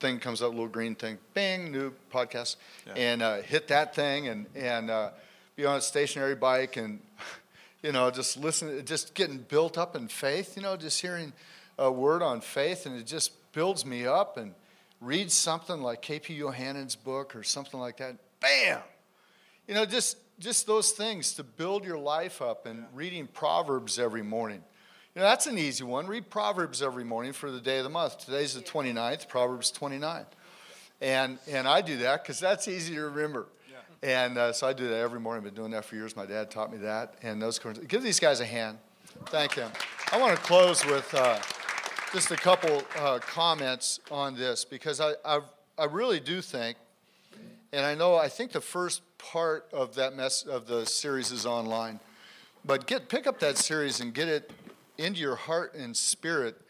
thing 0.00 0.18
comes 0.18 0.42
up, 0.42 0.50
little 0.50 0.68
green 0.68 0.94
thing, 0.94 1.18
bing, 1.34 1.72
new 1.72 1.92
podcast, 2.12 2.56
and 2.96 3.22
uh, 3.22 3.36
hit 3.42 3.68
that 3.68 3.94
thing, 3.94 4.28
and 4.28 4.46
and 4.54 4.90
uh, 4.90 5.10
be 5.56 5.64
on 5.64 5.76
a 5.76 5.80
stationary 5.80 6.34
bike, 6.34 6.76
and 6.76 7.00
you 7.82 7.92
know, 7.92 8.10
just 8.10 8.36
listen, 8.36 8.84
just 8.84 9.14
getting 9.14 9.38
built 9.38 9.78
up 9.78 9.96
in 9.96 10.08
faith, 10.08 10.56
you 10.56 10.62
know, 10.62 10.76
just 10.76 11.00
hearing 11.00 11.32
a 11.78 11.90
word 11.90 12.22
on 12.22 12.40
faith, 12.40 12.86
and 12.86 12.96
it 12.96 13.06
just 13.06 13.32
builds 13.52 13.84
me 13.84 14.06
up 14.06 14.36
and 14.36 14.54
read 15.00 15.30
something 15.30 15.80
like 15.80 16.02
KP 16.02 16.38
Yohannan's 16.38 16.96
book 16.96 17.36
or 17.36 17.42
something 17.42 17.80
like 17.80 17.98
that. 17.98 18.16
Bam! 18.40 18.80
You 19.66 19.74
know, 19.74 19.84
just 19.84 20.18
just 20.38 20.66
those 20.66 20.90
things 20.92 21.34
to 21.34 21.42
build 21.42 21.84
your 21.84 21.98
life 21.98 22.42
up 22.42 22.66
and 22.66 22.84
reading 22.94 23.26
Proverbs 23.26 23.98
every 23.98 24.22
morning. 24.22 24.62
You 25.16 25.22
know, 25.22 25.28
that's 25.28 25.46
an 25.46 25.56
easy 25.56 25.82
one. 25.82 26.06
Read 26.06 26.28
Proverbs 26.28 26.82
every 26.82 27.02
morning 27.02 27.32
for 27.32 27.50
the 27.50 27.58
day 27.58 27.78
of 27.78 27.84
the 27.84 27.90
month. 27.90 28.18
Today's 28.18 28.52
the 28.52 28.60
29th, 28.60 29.28
Proverbs 29.28 29.70
29. 29.70 30.26
And, 31.00 31.38
and 31.48 31.66
I 31.66 31.80
do 31.80 31.96
that 31.96 32.22
because 32.22 32.38
that's 32.38 32.68
easy 32.68 32.96
to 32.96 33.04
remember. 33.04 33.46
And 34.02 34.36
uh, 34.36 34.52
so 34.52 34.66
I 34.66 34.74
do 34.74 34.86
that 34.88 34.96
every 34.96 35.18
morning. 35.18 35.38
I've 35.38 35.54
been 35.54 35.54
doing 35.54 35.70
that 35.70 35.86
for 35.86 35.94
years. 35.94 36.14
My 36.16 36.26
dad 36.26 36.50
taught 36.50 36.70
me 36.70 36.76
that. 36.80 37.14
And 37.22 37.40
those 37.40 37.58
give 37.58 38.02
these 38.02 38.20
guys 38.20 38.40
a 38.40 38.44
hand. 38.44 38.76
Thank 39.28 39.54
them. 39.54 39.70
I 40.12 40.20
want 40.20 40.36
to 40.36 40.42
close 40.44 40.84
with 40.84 41.14
uh, 41.14 41.38
just 42.12 42.30
a 42.30 42.36
couple 42.36 42.82
uh, 42.98 43.18
comments 43.20 44.00
on 44.10 44.36
this 44.36 44.66
because 44.66 45.00
I, 45.00 45.12
I, 45.24 45.40
I 45.78 45.86
really 45.86 46.20
do 46.20 46.42
think, 46.42 46.76
and 47.72 47.86
I 47.86 47.94
know 47.94 48.16
I 48.16 48.28
think 48.28 48.52
the 48.52 48.60
first 48.60 49.00
part 49.16 49.66
of 49.72 49.94
that 49.94 50.14
mess 50.14 50.42
of 50.42 50.66
the 50.66 50.84
series 50.84 51.32
is 51.32 51.46
online, 51.46 52.00
but 52.66 52.86
get 52.86 53.08
pick 53.08 53.26
up 53.26 53.40
that 53.40 53.56
series 53.56 54.00
and 54.00 54.12
get 54.12 54.28
it 54.28 54.52
into 54.98 55.20
your 55.20 55.36
heart 55.36 55.74
and 55.74 55.96
spirit 55.96 56.60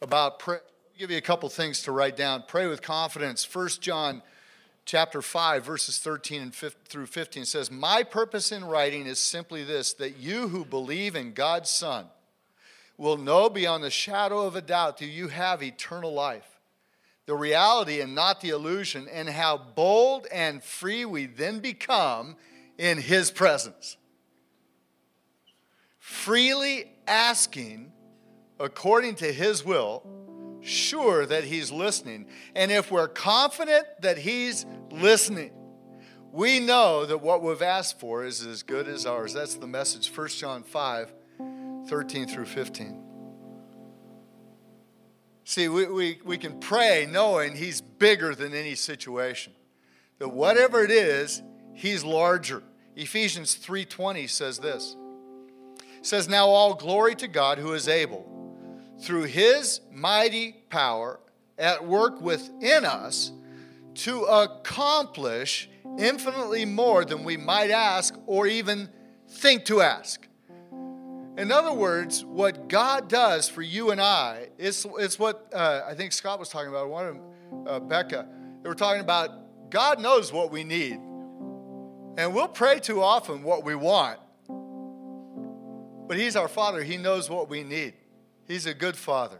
about 0.00 0.38
pray. 0.38 0.56
I'll 0.56 0.98
give 0.98 1.10
you 1.10 1.16
a 1.16 1.22
couple 1.22 1.48
things 1.48 1.82
to 1.82 1.92
write 1.92 2.16
down. 2.16 2.44
Pray 2.46 2.66
with 2.66 2.82
confidence. 2.82 3.44
First 3.44 3.80
John 3.80 4.22
chapter 4.84 5.22
5 5.22 5.64
verses 5.64 5.98
13 5.98 6.42
and 6.42 6.54
15 6.54 6.80
through 6.86 7.06
15 7.06 7.44
says, 7.44 7.70
"My 7.70 8.02
purpose 8.02 8.52
in 8.52 8.64
writing 8.64 9.06
is 9.06 9.18
simply 9.18 9.64
this 9.64 9.92
that 9.94 10.16
you 10.16 10.48
who 10.48 10.64
believe 10.64 11.16
in 11.16 11.32
God's 11.32 11.70
son 11.70 12.10
will 12.96 13.16
know 13.16 13.48
beyond 13.48 13.82
the 13.82 13.90
shadow 13.90 14.46
of 14.46 14.56
a 14.56 14.60
doubt 14.60 14.98
that 14.98 15.06
you 15.06 15.28
have 15.28 15.62
eternal 15.62 16.12
life." 16.12 16.58
The 17.26 17.34
reality 17.34 18.00
and 18.00 18.14
not 18.14 18.40
the 18.40 18.50
illusion, 18.50 19.08
and 19.08 19.28
how 19.28 19.56
bold 19.56 20.26
and 20.32 20.62
free 20.62 21.04
we 21.04 21.26
then 21.26 21.60
become 21.60 22.36
in 22.76 22.98
His 22.98 23.30
presence 23.30 23.96
freely 26.10 26.90
asking 27.10 27.92
according 28.58 29.16
to 29.16 29.32
His 29.32 29.64
will, 29.64 30.06
sure 30.60 31.26
that 31.26 31.44
He's 31.44 31.72
listening. 31.72 32.26
And 32.54 32.70
if 32.70 32.90
we're 32.90 33.08
confident 33.08 33.86
that 34.00 34.18
He's 34.18 34.64
listening, 34.90 35.52
we 36.32 36.60
know 36.60 37.04
that 37.06 37.18
what 37.18 37.42
we've 37.42 37.62
asked 37.62 37.98
for 37.98 38.24
is 38.24 38.46
as 38.46 38.62
good 38.62 38.86
as 38.86 39.06
ours. 39.06 39.32
That's 39.32 39.56
the 39.56 39.66
message, 39.66 40.16
1 40.16 40.28
John 40.28 40.62
5 40.62 41.12
13 41.88 42.28
through 42.28 42.44
15. 42.44 43.02
See, 45.44 45.68
we, 45.68 45.86
we, 45.86 46.20
we 46.24 46.38
can 46.38 46.60
pray 46.60 47.08
knowing 47.10 47.56
He's 47.56 47.80
bigger 47.80 48.34
than 48.34 48.54
any 48.54 48.76
situation. 48.76 49.54
That 50.18 50.28
whatever 50.28 50.84
it 50.84 50.90
is, 50.90 51.42
He's 51.74 52.04
larger. 52.04 52.62
Ephesians 52.94 53.56
3:20 53.56 54.28
says 54.28 54.58
this 54.58 54.96
says, 56.02 56.28
Now 56.28 56.48
all 56.48 56.74
glory 56.74 57.14
to 57.16 57.28
God 57.28 57.58
who 57.58 57.72
is 57.72 57.88
able, 57.88 58.26
through 59.00 59.24
his 59.24 59.80
mighty 59.92 60.52
power 60.70 61.20
at 61.58 61.86
work 61.86 62.20
within 62.20 62.84
us, 62.84 63.32
to 63.94 64.22
accomplish 64.24 65.68
infinitely 65.98 66.64
more 66.64 67.04
than 67.04 67.24
we 67.24 67.36
might 67.36 67.70
ask 67.70 68.14
or 68.26 68.46
even 68.46 68.88
think 69.28 69.64
to 69.66 69.80
ask. 69.80 70.26
In 71.36 71.50
other 71.52 71.72
words, 71.72 72.24
what 72.24 72.68
God 72.68 73.08
does 73.08 73.48
for 73.48 73.62
you 73.62 73.90
and 73.90 74.00
I, 74.00 74.48
it's, 74.58 74.86
it's 74.98 75.18
what 75.18 75.48
uh, 75.54 75.82
I 75.86 75.94
think 75.94 76.12
Scott 76.12 76.38
was 76.38 76.48
talking 76.48 76.68
about, 76.68 76.88
one 76.88 77.06
of 77.06 77.66
uh, 77.66 77.80
Becca, 77.80 78.28
they 78.62 78.68
were 78.68 78.74
talking 78.74 79.00
about 79.00 79.70
God 79.70 80.00
knows 80.00 80.32
what 80.32 80.50
we 80.50 80.64
need. 80.64 81.00
And 82.18 82.34
we'll 82.34 82.48
pray 82.48 82.80
too 82.80 83.02
often 83.02 83.42
what 83.42 83.64
we 83.64 83.74
want. 83.74 84.18
But 86.10 86.18
He's 86.18 86.34
our 86.34 86.48
Father. 86.48 86.82
He 86.82 86.96
knows 86.96 87.30
what 87.30 87.48
we 87.48 87.62
need. 87.62 87.94
He's 88.48 88.66
a 88.66 88.74
good 88.74 88.96
Father. 88.96 89.38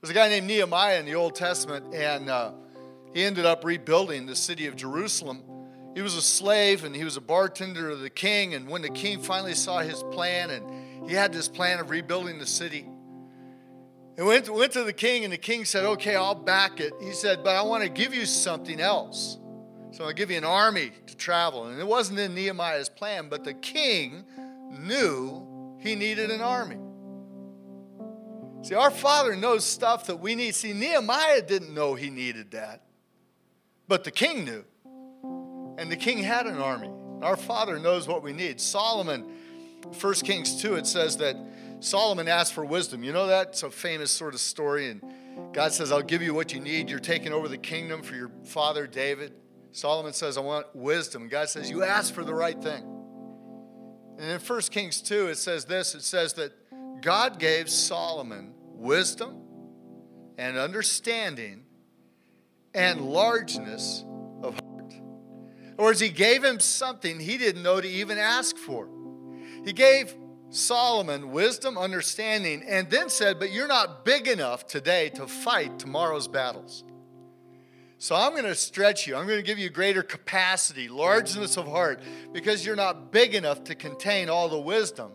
There's 0.00 0.10
a 0.10 0.14
guy 0.14 0.30
named 0.30 0.46
Nehemiah 0.46 0.98
in 0.98 1.04
the 1.04 1.16
Old 1.16 1.34
Testament, 1.34 1.92
and 1.92 2.30
uh, 2.30 2.52
he 3.12 3.22
ended 3.22 3.44
up 3.44 3.62
rebuilding 3.62 4.24
the 4.24 4.34
city 4.34 4.66
of 4.66 4.74
Jerusalem. 4.74 5.42
He 5.94 6.00
was 6.00 6.16
a 6.16 6.22
slave 6.22 6.84
and 6.84 6.96
he 6.96 7.04
was 7.04 7.18
a 7.18 7.20
bartender 7.20 7.90
of 7.90 8.00
the 8.00 8.08
king. 8.08 8.54
And 8.54 8.70
when 8.70 8.80
the 8.80 8.88
king 8.88 9.20
finally 9.20 9.52
saw 9.52 9.80
his 9.80 10.02
plan, 10.04 10.48
and 10.48 11.10
he 11.10 11.14
had 11.14 11.30
this 11.30 11.46
plan 11.46 11.78
of 11.78 11.90
rebuilding 11.90 12.38
the 12.38 12.46
city, 12.46 12.86
he 14.16 14.22
went, 14.22 14.48
went 14.48 14.72
to 14.72 14.84
the 14.84 14.94
king, 14.94 15.24
and 15.24 15.32
the 15.34 15.36
king 15.36 15.66
said, 15.66 15.84
Okay, 15.84 16.16
I'll 16.16 16.34
back 16.34 16.80
it. 16.80 16.94
He 17.02 17.12
said, 17.12 17.44
But 17.44 17.54
I 17.54 17.60
want 17.60 17.82
to 17.82 17.90
give 17.90 18.14
you 18.14 18.24
something 18.24 18.80
else. 18.80 19.36
So 19.90 20.04
I'll 20.04 20.14
give 20.14 20.30
you 20.30 20.38
an 20.38 20.44
army 20.44 20.92
to 21.06 21.14
travel. 21.18 21.66
And 21.66 21.78
it 21.78 21.86
wasn't 21.86 22.18
in 22.18 22.34
Nehemiah's 22.34 22.88
plan, 22.88 23.28
but 23.28 23.44
the 23.44 23.52
king 23.52 24.24
knew 24.70 25.51
he 25.82 25.96
needed 25.96 26.30
an 26.30 26.40
army. 26.40 26.78
See, 28.62 28.76
our 28.76 28.92
Father 28.92 29.34
knows 29.34 29.64
stuff 29.64 30.06
that 30.06 30.20
we 30.20 30.36
need. 30.36 30.54
See, 30.54 30.72
Nehemiah 30.72 31.42
didn't 31.42 31.74
know 31.74 31.94
he 31.94 32.10
needed 32.10 32.52
that, 32.52 32.82
but 33.88 34.04
the 34.04 34.12
king 34.12 34.44
knew. 34.44 34.64
And 35.78 35.90
the 35.90 35.96
king 35.96 36.18
had 36.18 36.46
an 36.46 36.58
army. 36.58 36.90
Our 37.22 37.36
Father 37.36 37.78
knows 37.80 38.06
what 38.06 38.22
we 38.22 38.32
need. 38.32 38.60
Solomon, 38.60 39.32
1 40.00 40.14
Kings 40.14 40.62
2, 40.62 40.76
it 40.76 40.86
says 40.86 41.16
that 41.16 41.34
Solomon 41.80 42.28
asked 42.28 42.52
for 42.52 42.64
wisdom. 42.64 43.02
You 43.02 43.12
know 43.12 43.26
that? 43.26 43.48
It's 43.48 43.62
a 43.64 43.70
famous 43.70 44.12
sort 44.12 44.34
of 44.34 44.40
story. 44.40 44.90
And 44.90 45.02
God 45.52 45.72
says, 45.72 45.90
I'll 45.90 46.02
give 46.02 46.22
you 46.22 46.34
what 46.34 46.52
you 46.52 46.60
need. 46.60 46.88
You're 46.88 47.00
taking 47.00 47.32
over 47.32 47.48
the 47.48 47.58
kingdom 47.58 48.02
for 48.02 48.14
your 48.14 48.30
father 48.44 48.86
David. 48.86 49.32
Solomon 49.72 50.12
says, 50.12 50.36
I 50.36 50.42
want 50.42 50.66
wisdom. 50.76 51.28
God 51.28 51.48
says, 51.48 51.68
You 51.68 51.82
asked 51.82 52.14
for 52.14 52.22
the 52.22 52.34
right 52.34 52.60
thing. 52.62 52.91
And 54.22 54.30
in 54.30 54.38
1 54.38 54.60
Kings 54.70 55.00
2, 55.00 55.30
it 55.30 55.34
says 55.36 55.64
this 55.64 55.96
it 55.96 56.02
says 56.02 56.34
that 56.34 56.52
God 57.02 57.40
gave 57.40 57.68
Solomon 57.68 58.54
wisdom 58.76 59.42
and 60.38 60.56
understanding 60.56 61.64
and 62.72 63.00
largeness 63.00 64.04
of 64.44 64.54
heart. 64.54 64.92
In 64.92 65.74
other 65.76 65.82
words, 65.82 65.98
he 65.98 66.08
gave 66.08 66.44
him 66.44 66.60
something 66.60 67.18
he 67.18 67.36
didn't 67.36 67.64
know 67.64 67.80
to 67.80 67.88
even 67.88 68.16
ask 68.16 68.56
for. 68.56 68.88
He 69.64 69.72
gave 69.72 70.14
Solomon 70.50 71.32
wisdom, 71.32 71.76
understanding, 71.76 72.62
and 72.64 72.88
then 72.88 73.08
said, 73.08 73.40
But 73.40 73.50
you're 73.50 73.66
not 73.66 74.04
big 74.04 74.28
enough 74.28 74.68
today 74.68 75.08
to 75.16 75.26
fight 75.26 75.80
tomorrow's 75.80 76.28
battles. 76.28 76.84
So 78.02 78.16
I'm 78.16 78.32
going 78.32 78.46
to 78.46 78.56
stretch 78.56 79.06
you. 79.06 79.14
I'm 79.14 79.28
going 79.28 79.38
to 79.38 79.44
give 79.44 79.60
you 79.60 79.70
greater 79.70 80.02
capacity, 80.02 80.88
largeness 80.88 81.56
of 81.56 81.68
heart, 81.68 82.02
because 82.32 82.66
you're 82.66 82.74
not 82.74 83.12
big 83.12 83.32
enough 83.32 83.62
to 83.62 83.76
contain 83.76 84.28
all 84.28 84.48
the 84.48 84.58
wisdom 84.58 85.12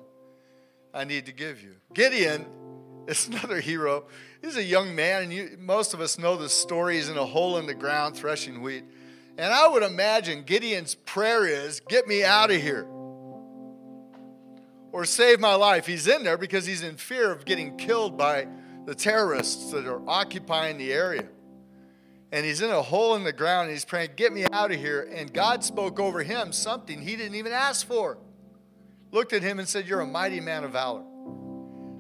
I 0.94 1.04
need 1.04 1.26
to 1.26 1.34
give 1.34 1.62
you. 1.62 1.76
Gideon 1.94 2.46
is 3.06 3.28
another 3.32 3.60
hero. 3.60 4.06
He's 4.42 4.56
a 4.56 4.64
young 4.64 4.96
man, 4.96 5.24
and 5.24 5.34
you, 5.34 5.58
most 5.60 5.94
of 5.94 6.00
us 6.00 6.18
know 6.18 6.38
the 6.38 6.48
story. 6.48 6.96
He's 6.96 7.10
in 7.10 7.18
a 7.18 7.26
hole 7.26 7.58
in 7.58 7.66
the 7.66 7.74
ground 7.74 8.16
threshing 8.16 8.62
wheat. 8.62 8.86
And 9.38 9.54
I 9.54 9.68
would 9.68 9.84
imagine 9.84 10.44
Gideon's 10.44 10.96
prayer 10.96 11.46
is, 11.46 11.82
Get 11.90 12.08
me 12.08 12.24
out 12.24 12.52
of 12.52 12.62
here. 12.62 12.88
Or 14.94 15.04
save 15.04 15.42
my 15.42 15.56
life. 15.56 15.86
He's 15.86 16.08
in 16.08 16.24
there 16.24 16.38
because 16.38 16.66
he's 16.66 16.84
in 16.84 16.96
fear 16.96 17.34
of 17.34 17.44
getting 17.44 17.76
killed 17.76 18.18
by 18.18 18.48
the 18.86 18.96
terrorists 18.96 19.74
that 19.74 19.86
are 19.86 20.02
occupying 20.08 20.78
the 20.78 20.94
area 20.94 21.28
and 22.32 22.46
he's 22.46 22.62
in 22.62 22.70
a 22.70 22.82
hole 22.82 23.16
in 23.16 23.24
the 23.24 23.34
ground 23.34 23.68
and 23.68 23.72
he's 23.72 23.86
praying, 23.86 24.12
Get 24.16 24.34
me 24.34 24.46
out 24.52 24.72
of 24.72 24.78
here. 24.78 25.08
And 25.14 25.34
God 25.34 25.64
spoke 25.64 26.00
over 26.00 26.24
him 26.24 26.52
something 26.52 27.02
he 27.02 27.16
didn't 27.16 27.36
even 27.36 27.52
ask 27.52 27.88
for. 27.88 28.18
Looked 29.12 29.34
at 29.34 29.42
him 29.42 29.60
and 29.60 29.68
said, 29.68 29.88
You're 29.88 30.02
a 30.02 30.08
mighty 30.08 30.40
man 30.40 30.64
of 30.64 30.72
valor. 30.72 31.04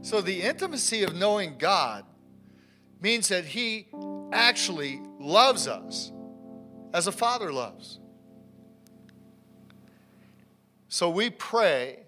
So 0.01 0.21
the 0.21 0.41
intimacy 0.41 1.03
of 1.03 1.15
knowing 1.15 1.57
God 1.57 2.05
means 3.01 3.29
that 3.29 3.45
he 3.45 3.87
actually 4.31 5.01
loves 5.19 5.67
us 5.67 6.11
as 6.93 7.07
a 7.07 7.11
father 7.11 7.51
loves. 7.51 7.99
So 10.89 11.09
we 11.09 11.29
pray 11.29 11.99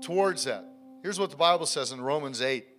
towards 0.00 0.44
that. 0.44 0.64
Here's 1.02 1.18
what 1.18 1.30
the 1.30 1.36
Bible 1.36 1.66
says 1.66 1.92
in 1.92 2.00
Romans 2.00 2.42
8. 2.42 2.56
It 2.58 2.70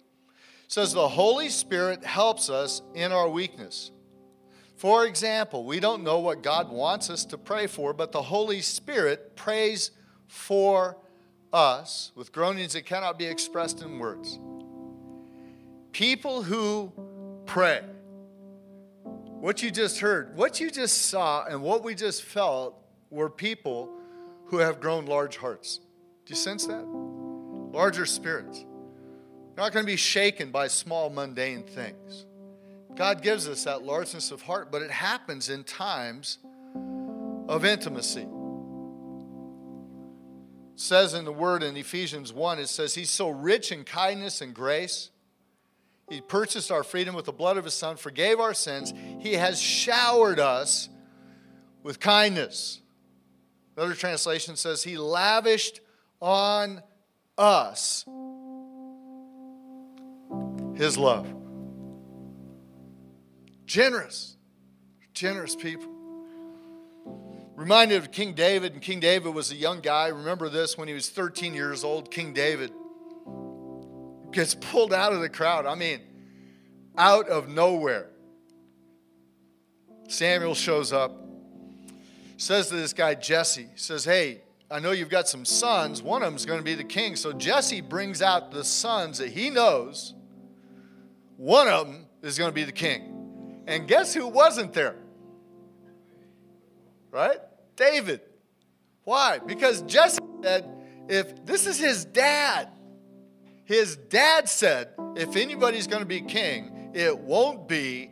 says 0.67 0.93
the 0.93 1.07
Holy 1.07 1.49
Spirit 1.49 2.03
helps 2.03 2.49
us 2.49 2.81
in 2.93 3.11
our 3.11 3.27
weakness. 3.27 3.91
For 4.79 5.05
example, 5.05 5.65
we 5.65 5.79
don't 5.79 6.03
know 6.03 6.19
what 6.19 6.41
God 6.41 6.71
wants 6.71 7.09
us 7.09 7.25
to 7.25 7.37
pray 7.37 7.67
for, 7.67 7.93
but 7.93 8.13
the 8.13 8.21
Holy 8.21 8.61
Spirit 8.61 9.35
prays 9.35 9.91
for 10.27 10.97
us 11.51 12.13
with 12.15 12.31
groanings 12.31 12.73
that 12.73 12.85
cannot 12.85 13.19
be 13.19 13.25
expressed 13.25 13.81
in 13.81 13.99
words. 13.99 14.39
People 15.91 16.43
who 16.43 16.93
pray. 17.45 17.81
What 19.03 19.61
you 19.61 19.69
just 19.69 19.99
heard, 19.99 20.35
what 20.37 20.61
you 20.61 20.71
just 20.71 21.03
saw, 21.03 21.45
and 21.45 21.61
what 21.61 21.83
we 21.83 21.93
just 21.93 22.23
felt 22.23 22.75
were 23.09 23.29
people 23.29 23.89
who 24.45 24.59
have 24.59 24.79
grown 24.79 25.05
large 25.05 25.35
hearts. 25.35 25.79
Do 26.25 26.31
you 26.31 26.35
sense 26.35 26.65
that? 26.67 26.85
larger 27.71 28.05
spirits. 28.05 28.59
You're 28.59 29.65
not 29.65 29.73
going 29.73 29.85
to 29.85 29.91
be 29.91 29.97
shaken 29.97 30.51
by 30.51 30.67
small, 30.67 31.09
mundane 31.09 31.63
things. 31.63 32.25
God 32.95 33.21
gives 33.21 33.47
us 33.47 33.63
that 33.63 33.83
largeness 33.83 34.31
of 34.31 34.41
heart, 34.41 34.71
but 34.71 34.81
it 34.81 34.91
happens 34.91 35.49
in 35.49 35.63
times 35.63 36.39
of 37.47 37.63
intimacy. 37.65 38.27
It 40.73 40.79
says 40.79 41.13
in 41.13 41.25
the 41.25 41.31
word 41.31 41.63
in 41.63 41.77
Ephesians 41.77 42.33
1, 42.33 42.59
it 42.59 42.67
says, 42.67 42.95
He's 42.95 43.09
so 43.09 43.29
rich 43.29 43.71
in 43.71 43.83
kindness 43.83 44.41
and 44.41 44.53
grace. 44.53 45.11
He 46.09 46.21
purchased 46.21 46.71
our 46.71 46.83
freedom 46.83 47.15
with 47.15 47.25
the 47.25 47.31
blood 47.31 47.57
of 47.57 47.65
His 47.65 47.75
Son, 47.75 47.95
forgave 47.95 48.39
our 48.39 48.53
sins. 48.53 48.93
He 49.19 49.33
has 49.33 49.61
showered 49.61 50.39
us 50.39 50.89
with 51.83 51.99
kindness. 51.99 52.81
Another 53.77 53.93
translation 53.93 54.55
says, 54.55 54.83
He 54.83 54.97
lavished 54.97 55.81
on 56.21 56.81
us 57.37 58.05
His 60.75 60.97
love. 60.97 61.33
Generous, 63.69 64.35
generous 65.13 65.55
people. 65.55 65.87
Reminded 67.55 67.97
of 67.97 68.11
King 68.11 68.33
David, 68.33 68.73
and 68.73 68.81
King 68.81 68.99
David 68.99 69.31
was 69.31 69.51
a 69.51 69.55
young 69.55 69.79
guy. 69.79 70.07
Remember 70.07 70.49
this 70.49 70.75
when 70.75 70.87
he 70.87 70.95
was 70.95 71.07
13 71.07 71.53
years 71.53 71.83
old, 71.83 72.09
King 72.09 72.33
David 72.33 72.71
gets 74.31 74.55
pulled 74.55 74.91
out 74.91 75.13
of 75.13 75.21
the 75.21 75.29
crowd. 75.29 75.67
I 75.67 75.75
mean, 75.75 75.99
out 76.97 77.29
of 77.29 77.47
nowhere. 77.47 78.07
Samuel 80.07 80.55
shows 80.55 80.91
up, 80.91 81.15
says 82.37 82.69
to 82.69 82.75
this 82.75 82.93
guy, 82.93 83.13
Jesse, 83.13 83.67
says, 83.75 84.03
Hey, 84.03 84.41
I 84.71 84.79
know 84.79 84.93
you've 84.93 85.09
got 85.09 85.27
some 85.27 85.45
sons. 85.45 86.01
One 86.01 86.23
of 86.23 86.31
them's 86.31 86.47
going 86.47 86.59
to 86.59 86.65
be 86.65 86.73
the 86.73 86.83
king. 86.83 87.15
So 87.15 87.33
Jesse 87.33 87.81
brings 87.81 88.23
out 88.23 88.49
the 88.49 88.63
sons 88.63 89.19
that 89.19 89.29
he 89.29 89.51
knows. 89.51 90.15
One 91.37 91.67
of 91.67 91.85
them 91.85 92.07
is 92.23 92.35
going 92.39 92.49
to 92.49 92.55
be 92.55 92.63
the 92.63 92.71
king. 92.71 93.18
And 93.69 93.87
guess 93.87 94.15
who 94.15 94.27
wasn't 94.27 94.73
there? 94.73 94.95
Right? 97.11 97.37
David. 97.75 98.21
Why? 99.03 99.37
Because 99.37 99.83
Jesse 99.83 100.19
said, 100.41 100.67
if 101.07 101.45
this 101.45 101.67
is 101.67 101.77
his 101.77 102.03
dad, 102.03 102.69
his 103.65 103.95
dad 103.95 104.49
said, 104.49 104.89
if 105.15 105.35
anybody's 105.35 105.85
going 105.85 106.01
to 106.01 106.07
be 106.07 106.21
king, 106.21 106.89
it 106.95 107.19
won't 107.19 107.67
be 107.67 108.09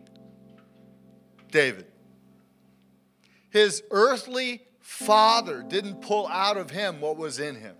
David. 1.50 1.88
His 3.50 3.82
earthly 3.90 4.62
father 4.80 5.64
didn't 5.68 6.04
pull 6.04 6.28
out 6.28 6.58
of 6.58 6.70
him 6.70 7.02
what 7.02 7.18
was 7.18 7.40
in 7.40 7.56
him, 7.56 7.76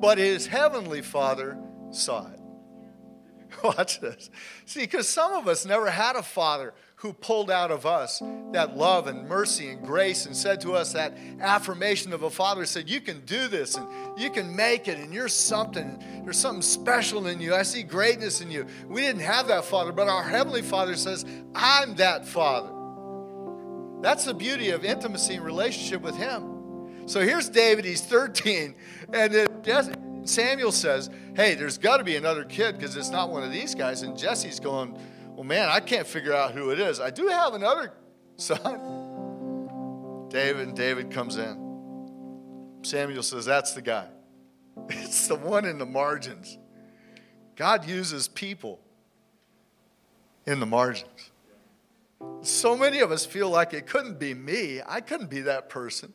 but 0.00 0.18
his 0.18 0.48
heavenly 0.48 1.02
father 1.02 1.56
saw 1.92 2.26
it. 2.32 2.41
Watch 3.64 4.00
this. 4.00 4.30
See, 4.66 4.80
because 4.80 5.08
some 5.08 5.32
of 5.32 5.48
us 5.48 5.64
never 5.66 5.90
had 5.90 6.16
a 6.16 6.22
father 6.22 6.74
who 6.96 7.12
pulled 7.12 7.50
out 7.50 7.72
of 7.72 7.84
us 7.84 8.22
that 8.52 8.76
love 8.76 9.08
and 9.08 9.28
mercy 9.28 9.70
and 9.70 9.84
grace 9.84 10.26
and 10.26 10.36
said 10.36 10.60
to 10.60 10.72
us 10.74 10.92
that 10.92 11.12
affirmation 11.40 12.12
of 12.12 12.22
a 12.22 12.30
father 12.30 12.64
said, 12.64 12.88
You 12.88 13.00
can 13.00 13.24
do 13.24 13.48
this 13.48 13.76
and 13.76 13.88
you 14.16 14.30
can 14.30 14.54
make 14.54 14.86
it 14.86 14.98
and 14.98 15.12
you're 15.12 15.26
something. 15.26 16.02
There's 16.22 16.38
something 16.38 16.62
special 16.62 17.26
in 17.26 17.40
you. 17.40 17.56
I 17.56 17.62
see 17.62 17.82
greatness 17.82 18.40
in 18.40 18.52
you. 18.52 18.66
We 18.86 19.00
didn't 19.00 19.22
have 19.22 19.48
that 19.48 19.64
father, 19.64 19.90
but 19.90 20.08
our 20.08 20.22
Heavenly 20.22 20.62
Father 20.62 20.94
says, 20.94 21.24
I'm 21.56 21.96
that 21.96 22.24
father. 22.24 22.70
That's 24.00 24.24
the 24.24 24.34
beauty 24.34 24.70
of 24.70 24.84
intimacy 24.84 25.34
and 25.34 25.44
relationship 25.44 26.02
with 26.02 26.16
Him. 26.16 26.52
So 27.06 27.20
here's 27.20 27.48
David, 27.48 27.84
he's 27.84 28.00
13, 28.00 28.76
and 29.12 29.32
then 29.32 29.48
Samuel 30.24 30.72
says, 30.72 31.10
Hey, 31.34 31.54
there's 31.54 31.78
got 31.78 31.98
to 31.98 32.04
be 32.04 32.16
another 32.16 32.44
kid 32.44 32.76
because 32.76 32.96
it's 32.96 33.10
not 33.10 33.30
one 33.30 33.42
of 33.42 33.52
these 33.52 33.74
guys. 33.74 34.02
And 34.02 34.16
Jesse's 34.16 34.60
going, 34.60 34.96
well, 35.34 35.44
man, 35.44 35.68
I 35.68 35.80
can't 35.80 36.06
figure 36.06 36.34
out 36.34 36.52
who 36.52 36.70
it 36.70 36.78
is. 36.78 37.00
I 37.00 37.10
do 37.10 37.26
have 37.28 37.54
another 37.54 37.92
son. 38.36 40.28
David, 40.28 40.68
and 40.68 40.76
David 40.76 41.10
comes 41.10 41.36
in. 41.36 42.78
Samuel 42.82 43.22
says, 43.22 43.44
That's 43.44 43.72
the 43.72 43.82
guy. 43.82 44.08
It's 44.88 45.28
the 45.28 45.36
one 45.36 45.64
in 45.64 45.78
the 45.78 45.86
margins. 45.86 46.58
God 47.56 47.86
uses 47.86 48.28
people 48.28 48.80
in 50.46 50.60
the 50.60 50.66
margins. 50.66 51.30
So 52.40 52.76
many 52.76 53.00
of 53.00 53.12
us 53.12 53.26
feel 53.26 53.50
like 53.50 53.74
it 53.74 53.86
couldn't 53.86 54.18
be 54.18 54.32
me. 54.32 54.80
I 54.86 55.00
couldn't 55.00 55.28
be 55.28 55.42
that 55.42 55.68
person. 55.68 56.14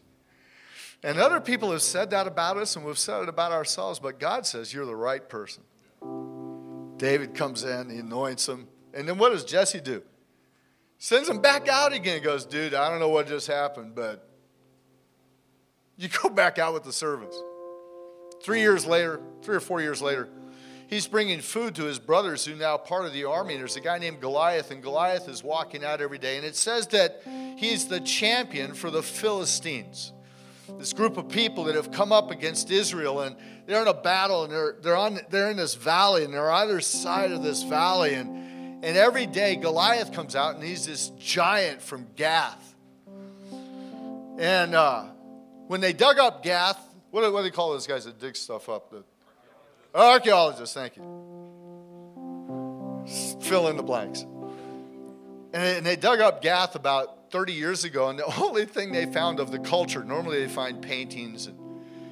And 1.08 1.20
other 1.20 1.40
people 1.40 1.72
have 1.72 1.82
said 1.82 2.10
that 2.10 2.28
about 2.28 2.58
us, 2.58 2.76
and 2.76 2.84
we've 2.84 2.98
said 2.98 3.24
it 3.24 3.30
about 3.30 3.54
ourselves, 3.54 3.98
but 3.98 4.20
God 4.20 4.46
says 4.46 4.74
you're 4.74 4.86
the 4.86 4.94
right 4.94 5.30
person. 5.30 5.64
David 6.98 7.34
comes 7.34 7.64
in, 7.64 7.90
he 7.90 8.00
anoints 8.00 8.50
him. 8.50 8.68
And 8.94 9.08
then 9.08 9.18
what 9.18 9.30
does 9.30 9.46
Jesse 9.46 9.80
do? 9.80 10.04
Sends 10.98 11.30
him 11.30 11.40
back 11.40 11.70
out 11.70 11.94
again. 11.94 12.22
Goes, 12.22 12.46
dude, 12.46 12.74
I 12.74 12.90
don't 12.90 13.00
know 13.00 13.08
what 13.08 13.26
just 13.26 13.48
happened, 13.48 13.96
but 13.96 14.28
you 15.96 16.10
go 16.10 16.28
back 16.28 16.60
out 16.60 16.74
with 16.74 16.84
the 16.84 16.92
servants. 16.92 17.42
Three 18.44 18.60
years 18.60 18.86
later, 18.86 19.22
three 19.44 19.56
or 19.56 19.62
four 19.62 19.80
years 19.80 20.02
later, 20.02 20.28
he's 20.88 21.08
bringing 21.08 21.40
food 21.40 21.74
to 21.76 21.86
his 21.86 22.00
brothers 22.00 22.44
who 22.44 22.52
are 22.52 22.58
now 22.58 22.76
part 22.76 23.06
of 23.06 23.14
the 23.14 23.24
army. 23.24 23.54
And 23.54 23.62
there's 23.62 23.78
a 23.78 23.82
guy 23.82 23.98
named 23.98 24.20
Goliath, 24.20 24.72
and 24.72 24.84
Goliath 24.84 25.30
is 25.30 25.42
walking 25.42 25.86
out 25.86 26.02
every 26.02 26.18
day. 26.18 26.36
And 26.36 26.46
it 26.46 26.58
says 26.58 26.86
that 26.88 27.22
he's 27.56 27.88
the 27.88 28.02
champion 28.02 28.74
for 28.74 28.92
the 28.92 29.02
Philistines. 29.02 30.12
This 30.78 30.94
group 30.94 31.18
of 31.18 31.30
people 31.30 31.66
that 31.66 31.76
have 31.76 31.92
come 31.92 32.12
up 32.12 32.32
against 32.32 32.72
Israel, 32.72 33.22
and 33.22 33.36
they're 33.66 33.82
in 33.82 33.88
a 33.88 33.94
battle, 33.94 34.44
and 34.44 34.52
they're, 34.52 34.76
they're, 34.82 34.98
on, 34.98 35.20
they're 35.30 35.50
in 35.50 35.58
this 35.58 35.76
valley, 35.76 36.24
and 36.24 36.34
they're 36.34 36.52
either 36.52 36.82
side 36.82 37.32
of 37.32 37.44
this 37.44 37.64
valley. 37.64 38.14
And 38.14 38.38
and 38.84 38.96
every 38.96 39.26
day, 39.26 39.56
Goliath 39.56 40.14
comes 40.14 40.36
out, 40.36 40.54
and 40.56 40.64
he's 40.64 40.86
this 40.86 41.10
giant 41.18 41.82
from 41.82 42.06
Gath. 42.16 42.76
And 44.38 44.76
uh, 44.76 45.06
when 45.66 45.82
they 45.82 45.94
dug 45.94 46.20
up 46.20 46.44
Gath, 46.44 46.80
what 47.10 47.22
do, 47.24 47.34
what 47.34 47.40
do 47.40 47.44
they 47.46 47.52
call 47.52 47.72
those 47.72 47.88
guys 47.88 48.06
that 48.06 48.20
dig 48.20 48.36
stuff 48.36 48.70
up? 48.70 48.92
The 48.92 49.04
archaeologists, 49.96 50.76
thank 50.76 50.96
you. 50.96 51.02
Fill 53.42 53.68
in 53.70 53.78
the 53.78 53.84
blanks. 53.84 54.26
And 55.54 55.84
they 55.84 55.96
dug 55.96 56.20
up 56.20 56.44
Gath 56.44 56.76
about 56.76 57.17
30 57.30 57.54
years 57.54 57.84
ago, 57.84 58.10
and 58.10 58.20
the 58.20 58.26
only 58.42 58.66
thing 58.66 58.92
they 58.92 59.06
found 59.06 59.40
of 59.40 59.52
the 59.52 59.60
culture, 59.60 60.04
normally 60.04 60.46
they 60.46 60.52
find 60.52 60.82
paintings 60.82 61.48
and 61.48 61.58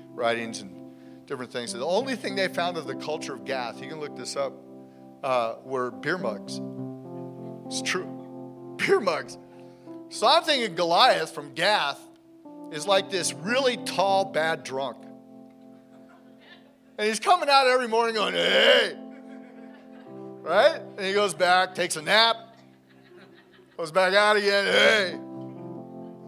writings 0.09 0.61
and 0.61 0.75
different 1.25 1.51
things. 1.51 1.73
The 1.73 1.85
only 1.85 2.15
thing 2.15 2.35
they 2.35 2.47
found 2.47 2.77
of 2.77 2.87
the 2.87 2.95
culture 2.95 3.33
of 3.33 3.45
Gath, 3.45 3.81
you 3.81 3.89
can 3.89 3.99
look 3.99 4.15
this 4.15 4.35
up, 4.35 4.53
uh, 5.23 5.55
were 5.63 5.91
beer 5.91 6.17
mugs. 6.17 6.61
It's 7.67 7.81
true. 7.81 8.75
Beer 8.77 8.99
mugs. 8.99 9.37
So 10.09 10.27
I'm 10.27 10.43
thinking 10.43 10.75
Goliath 10.75 11.31
from 11.31 11.53
Gath 11.53 11.99
is 12.71 12.85
like 12.85 13.09
this 13.09 13.33
really 13.33 13.77
tall, 13.77 14.25
bad 14.25 14.63
drunk. 14.63 14.97
And 16.97 17.07
he's 17.07 17.19
coming 17.19 17.49
out 17.49 17.67
every 17.67 17.87
morning 17.87 18.15
going, 18.15 18.33
hey. 18.33 18.97
Right? 20.41 20.79
And 20.97 21.05
he 21.05 21.13
goes 21.13 21.33
back, 21.33 21.73
takes 21.75 21.95
a 21.95 22.01
nap, 22.01 22.54
goes 23.77 23.91
back 23.91 24.13
out 24.13 24.37
again, 24.37 24.65
hey. 24.65 25.11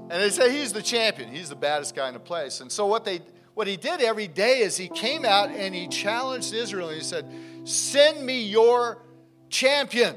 And 0.10 0.24
they 0.24 0.30
say 0.30 0.52
he's 0.52 0.74
the 0.74 0.82
champion. 0.82 1.30
He's 1.30 1.50
the 1.50 1.56
baddest 1.56 1.96
guy 1.96 2.08
in 2.08 2.14
the 2.14 2.20
place. 2.20 2.62
And 2.62 2.72
so 2.72 2.86
what 2.86 3.04
they 3.04 3.22
what 3.54 3.68
he 3.68 3.76
did 3.76 4.02
every 4.02 4.28
day 4.28 4.60
is 4.60 4.78
he 4.78 4.88
came 4.88 5.26
out 5.26 5.50
and 5.50 5.74
he 5.74 5.88
challenged 5.88 6.54
Israel 6.54 6.90
and 6.90 6.98
he 6.98 7.04
said, 7.04 7.26
Send 7.64 8.24
me 8.24 8.44
your 8.44 9.02
champion. 9.50 10.16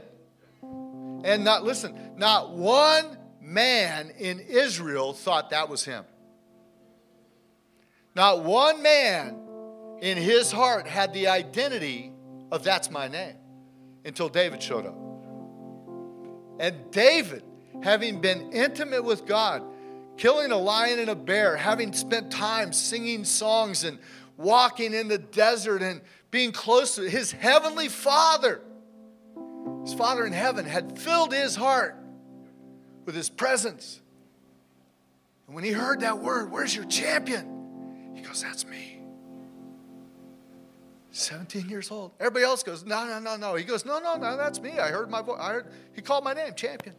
And 0.62 1.42
not, 1.42 1.64
listen, 1.64 2.12
not 2.16 2.50
one 2.50 3.16
man 3.40 4.12
in 4.18 4.40
Israel 4.40 5.12
thought 5.12 5.50
that 5.50 5.68
was 5.68 5.84
him. 5.84 6.04
Not 8.14 8.44
one 8.44 8.82
man 8.82 9.40
in 10.02 10.18
his 10.18 10.52
heart 10.52 10.86
had 10.86 11.14
the 11.14 11.28
identity 11.28 12.12
of 12.52 12.62
that's 12.62 12.90
my 12.90 13.08
name 13.08 13.36
until 14.04 14.28
David 14.28 14.62
showed 14.62 14.86
up. 14.86 15.09
And 16.60 16.90
David, 16.90 17.42
having 17.82 18.20
been 18.20 18.52
intimate 18.52 19.02
with 19.02 19.24
God, 19.24 19.62
killing 20.18 20.52
a 20.52 20.58
lion 20.58 20.98
and 20.98 21.08
a 21.08 21.14
bear, 21.14 21.56
having 21.56 21.94
spent 21.94 22.30
time 22.30 22.74
singing 22.74 23.24
songs 23.24 23.82
and 23.82 23.98
walking 24.36 24.92
in 24.92 25.08
the 25.08 25.16
desert 25.16 25.80
and 25.80 26.02
being 26.30 26.52
close 26.52 26.96
to 26.96 27.08
his 27.08 27.32
heavenly 27.32 27.88
Father. 27.88 28.61
His 29.84 29.94
Father 29.94 30.26
in 30.26 30.34
heaven 30.34 30.66
had 30.66 30.98
filled 30.98 31.32
his 31.32 31.56
heart 31.56 31.96
with 33.06 33.14
his 33.14 33.30
presence. 33.30 33.98
And 35.46 35.54
when 35.54 35.64
he 35.64 35.72
heard 35.72 36.00
that 36.00 36.18
word, 36.18 36.52
where's 36.52 36.76
your 36.76 36.84
champion? 36.84 38.12
He 38.14 38.20
goes, 38.20 38.42
That's 38.42 38.66
me. 38.66 38.89
17 41.12 41.68
years 41.68 41.90
old. 41.90 42.12
Everybody 42.20 42.44
else 42.44 42.62
goes, 42.62 42.84
No, 42.84 43.06
no, 43.06 43.18
no, 43.18 43.36
no. 43.36 43.54
He 43.54 43.64
goes, 43.64 43.84
No, 43.84 43.98
no, 43.98 44.16
no, 44.16 44.36
that's 44.36 44.61
me. 44.61 44.78
I 44.78 44.88
heard 44.88 45.11
my 45.11 45.22
voice. 45.22 45.38
I 45.40 45.52
heard, 45.52 45.66
he 45.94 46.02
called 46.02 46.24
my 46.24 46.34
name, 46.34 46.54
champion. 46.54 46.94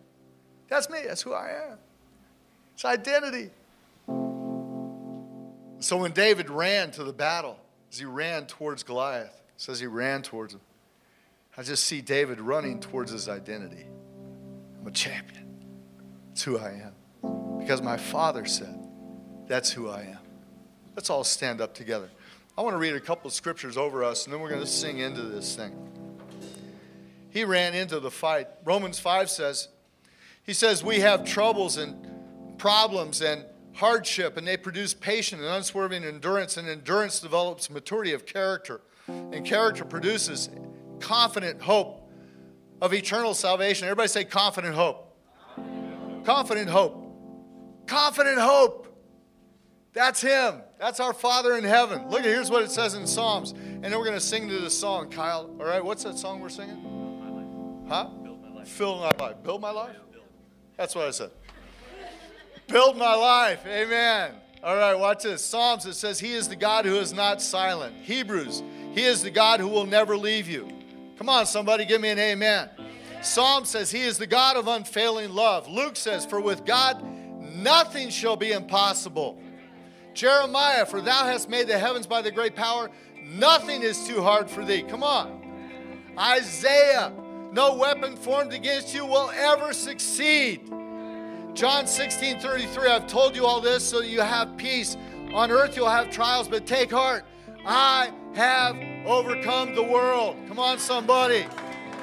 That's 0.68 0.90
me. 0.90 1.00
That's 1.06 1.22
who 1.22 1.34
I 1.34 1.72
am. 1.72 1.78
It's 2.74 2.86
identity. 2.86 3.50
So 5.80 5.98
when 5.98 6.12
David 6.12 6.50
ran 6.50 6.92
to 6.92 7.04
the 7.04 7.14
battle, 7.14 7.58
as 7.92 8.00
he 8.00 8.06
ran 8.06 8.46
towards 8.46 8.84
Goliath. 8.84 9.42
Says 9.58 9.80
he 9.80 9.86
ran 9.86 10.22
towards 10.22 10.54
him. 10.54 10.62
I 11.58 11.64
just 11.64 11.84
see 11.84 12.02
David 12.02 12.40
running 12.40 12.80
towards 12.80 13.12
his 13.12 13.28
identity. 13.28 13.86
I'm 14.80 14.88
a 14.88 14.92
champion. 14.92 15.46
That's 16.30 16.42
who 16.42 16.58
I 16.58 16.72
am. 16.72 17.60
Because 17.60 17.82
my 17.82 17.98
father 17.98 18.46
said, 18.46 18.88
that's 19.48 19.70
who 19.70 19.90
I 19.90 20.02
am. 20.04 20.20
Let's 20.96 21.10
all 21.10 21.24
stand 21.24 21.62
up 21.62 21.74
together. 21.74 22.10
I 22.62 22.64
want 22.64 22.76
to 22.76 22.78
read 22.80 22.94
a 22.94 23.00
couple 23.00 23.28
of 23.28 23.34
scriptures 23.34 23.76
over 23.76 24.04
us, 24.04 24.26
and 24.26 24.32
then 24.32 24.40
we're 24.40 24.50
going 24.50 24.62
to 24.62 24.68
sing 24.68 25.00
into 25.00 25.24
this 25.24 25.56
thing. 25.56 25.74
He 27.32 27.44
ran 27.44 27.74
into 27.74 28.00
the 28.00 28.12
fight. 28.12 28.50
Romans 28.64 29.00
5 29.00 29.32
says, 29.32 29.68
He 30.44 30.54
says, 30.54 30.84
We 30.84 31.00
have 31.00 31.26
troubles 31.26 31.78
and 31.78 32.60
problems 32.60 33.24
and 33.24 33.46
hardship, 33.74 34.38
and 34.38 34.48
they 34.48 34.58
produce 34.58 34.94
patience 34.94 35.42
and 35.42 35.50
unswerving 35.50 36.04
endurance, 36.04 36.56
and 36.56 36.70
endurance 36.70 37.20
develops 37.20 37.72
maturity 37.72 38.14
of 38.14 38.28
character, 38.28 38.82
and 39.08 39.44
character 39.44 39.84
produces 39.84 40.52
confident 41.00 41.64
hope 41.64 42.12
of 42.80 42.94
eternal 42.94 43.34
salvation. 43.34 43.88
Everybody 43.88 44.08
say 44.08 44.24
confident 44.24 44.76
hope. 44.76 45.18
Confident 46.26 46.70
hope. 46.70 47.12
Confident 47.88 48.38
hope. 48.38 48.88
That's 49.94 50.22
Him. 50.22 50.62
That's 50.82 51.00
our 51.00 51.14
Father 51.14 51.58
in 51.58 51.64
heaven. 51.64 52.10
Look, 52.10 52.24
here's 52.24 52.50
what 52.50 52.64
it 52.64 52.72
says 52.72 52.96
in 52.96 53.06
Psalms. 53.06 53.52
And 53.52 53.84
then 53.84 54.00
we're 54.00 54.06
going 54.06 54.18
to 54.18 54.20
sing 54.20 54.50
to 54.50 54.60
this 54.62 54.78
song, 54.78 55.12
Kyle. 55.12 55.48
All 55.60 55.66
right, 55.68 55.86
what's 55.86 56.04
that 56.06 56.18
song 56.18 56.40
we're 56.40 56.50
singing? 56.50 57.86
Huh? 57.88 58.06
Build 58.24 58.42
my 58.42 58.50
life. 58.50 58.68
Fill 58.68 58.98
my 58.98 59.12
life. 59.20 59.36
Build 59.44 59.62
my 59.62 59.70
life? 59.70 59.96
That's 60.78 60.96
what 60.96 61.08
I 61.08 61.12
said. 61.12 61.30
Build 62.68 62.98
my 62.98 63.14
life. 63.14 63.64
Amen. 63.68 64.34
All 64.64 64.76
right, 64.76 64.96
watch 64.96 65.22
this. 65.22 65.46
Psalms, 65.46 65.86
it 65.86 65.94
says, 65.94 66.20
He 66.20 66.34
is 66.34 66.50
the 66.50 66.56
God 66.56 66.86
who 66.86 66.96
is 66.96 67.14
not 67.14 67.44
silent. 67.44 67.96
Hebrews, 68.02 68.64
He 68.94 69.04
is 69.04 69.22
the 69.22 69.30
God 69.30 69.60
who 69.60 69.68
will 69.68 69.86
never 69.86 70.18
leave 70.18 70.50
you. 70.50 70.68
Come 71.20 71.30
on, 71.30 71.46
somebody, 71.46 71.86
give 71.86 72.02
me 72.02 72.10
an 72.10 72.18
amen. 72.18 72.70
Psalm 73.22 73.66
says, 73.66 73.92
He 73.92 74.02
is 74.02 74.18
the 74.18 74.26
God 74.26 74.58
of 74.58 74.68
unfailing 74.68 75.32
love. 75.32 75.68
Luke 75.68 75.96
says, 75.96 76.26
For 76.26 76.42
with 76.42 76.66
God 76.66 77.04
nothing 77.40 78.10
shall 78.10 78.36
be 78.36 78.52
impossible. 78.52 79.40
Jeremiah, 80.14 80.86
for 80.86 81.02
thou 81.02 81.26
hast 81.26 81.50
made 81.50 81.68
the 81.68 81.78
heavens 81.78 82.08
by 82.08 82.22
the 82.22 82.32
great 82.32 82.56
power, 82.56 82.90
nothing 83.24 83.82
is 83.82 84.06
too 84.08 84.22
hard 84.22 84.50
for 84.50 84.66
thee. 84.66 84.84
Come 84.84 85.04
on. 85.04 85.42
Isaiah, 86.18 87.14
no 87.52 87.76
weapon 87.76 88.16
formed 88.16 88.54
against 88.54 88.94
you 88.94 89.06
will 89.06 89.32
ever 89.32 89.74
succeed. 89.74 90.72
John 91.54 91.86
16 91.86 92.40
33, 92.40 92.90
I've 92.90 93.08
told 93.08 93.36
you 93.36 93.46
all 93.46 93.62
this 93.62 93.84
so 93.84 94.02
that 94.02 94.08
you 94.08 94.22
have 94.22 94.56
peace. 94.58 94.96
On 95.34 95.52
earth 95.52 95.76
you'll 95.76 95.90
have 95.90 96.10
trials, 96.10 96.48
but 96.48 96.66
take 96.66 96.92
heart. 96.92 97.26
I 97.66 98.12
have 98.34 98.78
overcome 99.06 99.76
the 99.76 99.84
world. 99.84 100.36
Come 100.48 100.60
on, 100.60 100.80
somebody. 100.80 101.46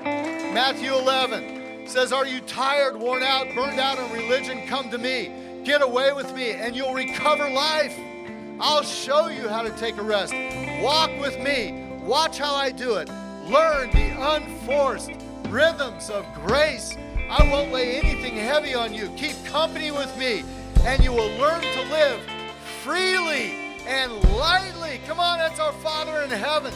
Matthew 0.04 0.94
11 0.94 1.86
says, 1.86 2.12
Are 2.12 2.26
you 2.26 2.40
tired, 2.40 2.96
worn 2.96 3.22
out, 3.22 3.54
burned 3.54 3.80
out 3.80 3.98
on 3.98 4.12
religion? 4.12 4.66
Come 4.66 4.90
to 4.90 4.98
me. 4.98 5.37
Get 5.64 5.82
away 5.82 6.12
with 6.12 6.34
me 6.34 6.52
and 6.52 6.74
you'll 6.74 6.94
recover 6.94 7.48
life. 7.48 7.96
I'll 8.60 8.82
show 8.82 9.28
you 9.28 9.48
how 9.48 9.62
to 9.62 9.70
take 9.70 9.96
a 9.98 10.02
rest. 10.02 10.34
Walk 10.82 11.10
with 11.20 11.38
me. 11.38 11.84
Watch 12.02 12.38
how 12.38 12.54
I 12.54 12.70
do 12.70 12.94
it. 12.94 13.08
Learn 13.48 13.90
the 13.90 14.34
unforced 14.34 15.12
rhythms 15.48 16.10
of 16.10 16.26
grace. 16.34 16.96
I 17.30 17.48
won't 17.50 17.72
lay 17.72 17.98
anything 17.98 18.36
heavy 18.36 18.74
on 18.74 18.94
you. 18.94 19.10
Keep 19.16 19.44
company 19.44 19.90
with 19.90 20.16
me, 20.18 20.44
and 20.84 21.04
you 21.04 21.12
will 21.12 21.30
learn 21.38 21.60
to 21.60 21.82
live 21.90 22.20
freely 22.82 23.52
and 23.86 24.12
lightly. 24.36 25.00
Come 25.06 25.20
on, 25.20 25.38
that's 25.38 25.60
our 25.60 25.72
Father 25.74 26.22
in 26.22 26.30
heaven. 26.30 26.72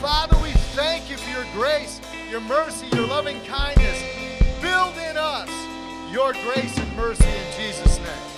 Father, 0.00 0.36
we 0.42 0.50
thank 0.76 1.10
you 1.10 1.16
for 1.16 1.30
your 1.30 1.46
grace, 1.54 2.00
your 2.30 2.42
mercy, 2.42 2.86
your 2.94 3.06
loving 3.06 3.40
kindness. 3.44 4.02
Build 4.60 4.96
in 4.98 5.16
us 5.16 5.48
your 6.14 6.32
grace 6.44 6.78
and 6.78 6.96
mercy 6.96 7.26
in 7.26 7.58
Jesus' 7.58 7.98
name. 7.98 8.33